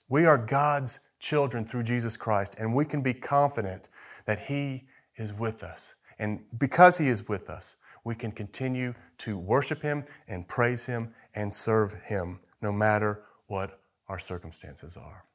We 0.07 0.25
are 0.25 0.37
God's 0.37 1.01
children 1.19 1.65
through 1.65 1.83
Jesus 1.83 2.17
Christ, 2.17 2.55
and 2.57 2.73
we 2.73 2.85
can 2.85 3.01
be 3.01 3.13
confident 3.13 3.89
that 4.25 4.39
He 4.39 4.85
is 5.15 5.33
with 5.33 5.63
us. 5.63 5.95
And 6.17 6.43
because 6.57 6.97
He 6.97 7.07
is 7.09 7.27
with 7.27 7.49
us, 7.49 7.75
we 8.09 8.15
can 8.15 8.31
continue 8.31 8.95
to 9.19 9.37
worship 9.37 9.83
Him 9.83 10.03
and 10.27 10.47
praise 10.47 10.87
Him 10.87 11.13
and 11.35 11.53
serve 11.53 11.93
Him 11.93 12.39
no 12.59 12.71
matter 12.71 13.21
what 13.45 13.81
our 14.07 14.17
circumstances 14.17 14.97
are. 14.97 15.25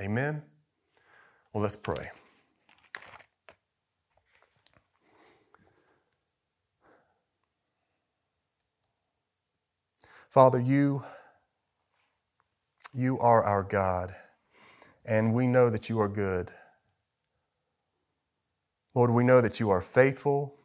Amen? 0.00 0.42
Well, 1.52 1.62
let's 1.62 1.76
pray. 1.76 2.10
Father, 10.28 10.58
you, 10.58 11.04
you 12.92 13.20
are 13.20 13.44
our 13.44 13.62
God, 13.62 14.12
and 15.04 15.32
we 15.32 15.46
know 15.46 15.70
that 15.70 15.88
you 15.88 16.00
are 16.00 16.08
good. 16.08 16.50
Lord, 18.96 19.12
we 19.12 19.22
know 19.22 19.40
that 19.40 19.60
you 19.60 19.70
are 19.70 19.80
faithful, 19.80 20.56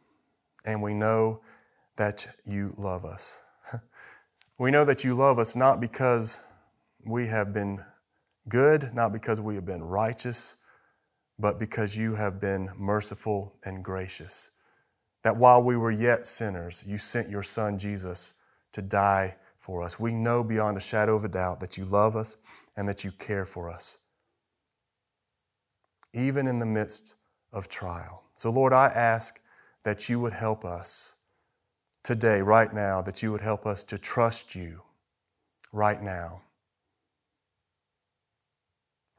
and 0.64 0.82
we 0.82 0.92
know 0.92 1.40
that 2.02 2.26
you 2.44 2.74
love 2.76 3.04
us. 3.04 3.38
we 4.58 4.72
know 4.72 4.84
that 4.84 5.04
you 5.04 5.14
love 5.14 5.38
us 5.38 5.54
not 5.54 5.80
because 5.80 6.40
we 7.06 7.28
have 7.28 7.54
been 7.54 7.80
good, 8.48 8.92
not 8.92 9.12
because 9.12 9.40
we 9.40 9.54
have 9.54 9.64
been 9.64 9.84
righteous, 9.84 10.56
but 11.38 11.60
because 11.60 11.96
you 11.96 12.16
have 12.16 12.40
been 12.40 12.70
merciful 12.76 13.54
and 13.64 13.84
gracious. 13.84 14.50
That 15.22 15.36
while 15.36 15.62
we 15.62 15.76
were 15.76 15.92
yet 15.92 16.26
sinners, 16.26 16.84
you 16.88 16.98
sent 16.98 17.30
your 17.30 17.44
Son 17.44 17.78
Jesus 17.78 18.32
to 18.72 18.82
die 18.82 19.36
for 19.60 19.84
us. 19.84 20.00
We 20.00 20.12
know 20.12 20.42
beyond 20.42 20.76
a 20.76 20.80
shadow 20.80 21.14
of 21.14 21.24
a 21.24 21.28
doubt 21.28 21.60
that 21.60 21.78
you 21.78 21.84
love 21.84 22.16
us 22.16 22.34
and 22.76 22.88
that 22.88 23.04
you 23.04 23.12
care 23.12 23.46
for 23.46 23.70
us, 23.70 23.98
even 26.12 26.48
in 26.48 26.58
the 26.58 26.66
midst 26.66 27.14
of 27.52 27.68
trial. 27.68 28.24
So, 28.34 28.50
Lord, 28.50 28.72
I 28.72 28.86
ask 28.88 29.40
that 29.84 30.08
you 30.08 30.18
would 30.18 30.32
help 30.32 30.64
us 30.64 31.14
today, 32.02 32.42
right 32.42 32.72
now, 32.72 33.02
that 33.02 33.22
you 33.22 33.32
would 33.32 33.40
help 33.40 33.66
us 33.66 33.84
to 33.84 33.98
trust 33.98 34.54
you 34.54 34.82
right 35.72 36.02
now, 36.02 36.42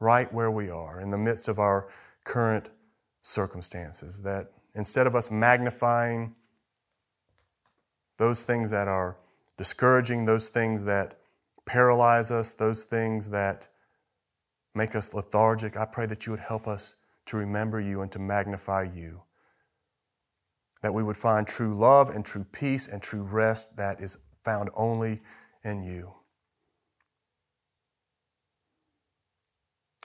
right 0.00 0.32
where 0.32 0.50
we 0.50 0.70
are, 0.70 1.00
in 1.00 1.10
the 1.10 1.18
midst 1.18 1.48
of 1.48 1.58
our 1.58 1.88
current 2.24 2.70
circumstances. 3.22 4.22
That 4.22 4.52
instead 4.74 5.06
of 5.06 5.14
us 5.14 5.30
magnifying 5.30 6.34
those 8.16 8.42
things 8.42 8.70
that 8.70 8.88
are 8.88 9.16
discouraging, 9.56 10.24
those 10.24 10.48
things 10.48 10.84
that 10.84 11.18
paralyze 11.64 12.30
us, 12.30 12.52
those 12.52 12.84
things 12.84 13.30
that 13.30 13.68
make 14.74 14.94
us 14.94 15.14
lethargic, 15.14 15.76
I 15.76 15.86
pray 15.86 16.06
that 16.06 16.26
you 16.26 16.32
would 16.32 16.40
help 16.40 16.68
us 16.68 16.96
to 17.26 17.36
remember 17.36 17.80
you 17.80 18.02
and 18.02 18.12
to 18.12 18.18
magnify 18.18 18.82
you. 18.94 19.22
That 20.84 20.92
we 20.92 21.02
would 21.02 21.16
find 21.16 21.46
true 21.46 21.74
love 21.74 22.10
and 22.10 22.26
true 22.26 22.44
peace 22.52 22.88
and 22.88 23.00
true 23.00 23.22
rest 23.22 23.74
that 23.78 24.00
is 24.00 24.18
found 24.44 24.68
only 24.74 25.22
in 25.64 25.82
you. 25.82 26.12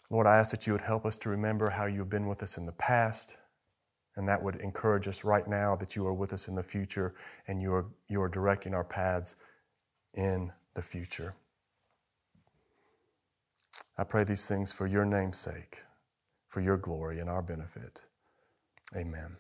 Lord, 0.10 0.26
I 0.26 0.38
ask 0.38 0.52
that 0.52 0.66
you 0.66 0.72
would 0.72 0.82
help 0.82 1.06
us 1.06 1.18
to 1.18 1.30
remember 1.30 1.70
how 1.70 1.86
you 1.86 2.00
have 2.00 2.10
been 2.10 2.28
with 2.28 2.42
us 2.42 2.58
in 2.58 2.66
the 2.66 2.72
past, 2.72 3.40
and 4.16 4.26
that 4.30 4.42
would 4.42 4.56
encourage 4.62 5.06
us 5.10 5.26
right 5.26 5.46
now 5.46 5.76
that 5.76 5.98
you 5.98 6.08
are 6.08 6.14
with 6.14 6.32
us 6.32 6.48
in 6.48 6.56
the 6.56 6.64
future 6.64 7.14
and 7.50 7.62
you 7.62 7.74
are, 7.74 7.86
you 8.08 8.22
are 8.22 8.30
directing 8.30 8.74
our 8.74 8.86
paths 8.86 9.36
in 10.14 10.50
the 10.76 10.82
future. 10.82 11.36
I 13.98 14.06
pray 14.06 14.24
these 14.24 14.48
things 14.48 14.72
for 14.72 14.88
your 14.88 15.04
name's 15.04 15.40
sake, 15.40 15.84
for 16.48 16.62
your 16.62 16.78
glory 16.78 17.20
and 17.20 17.30
our 17.30 17.42
benefit. 17.42 18.02
Amen. 18.96 19.36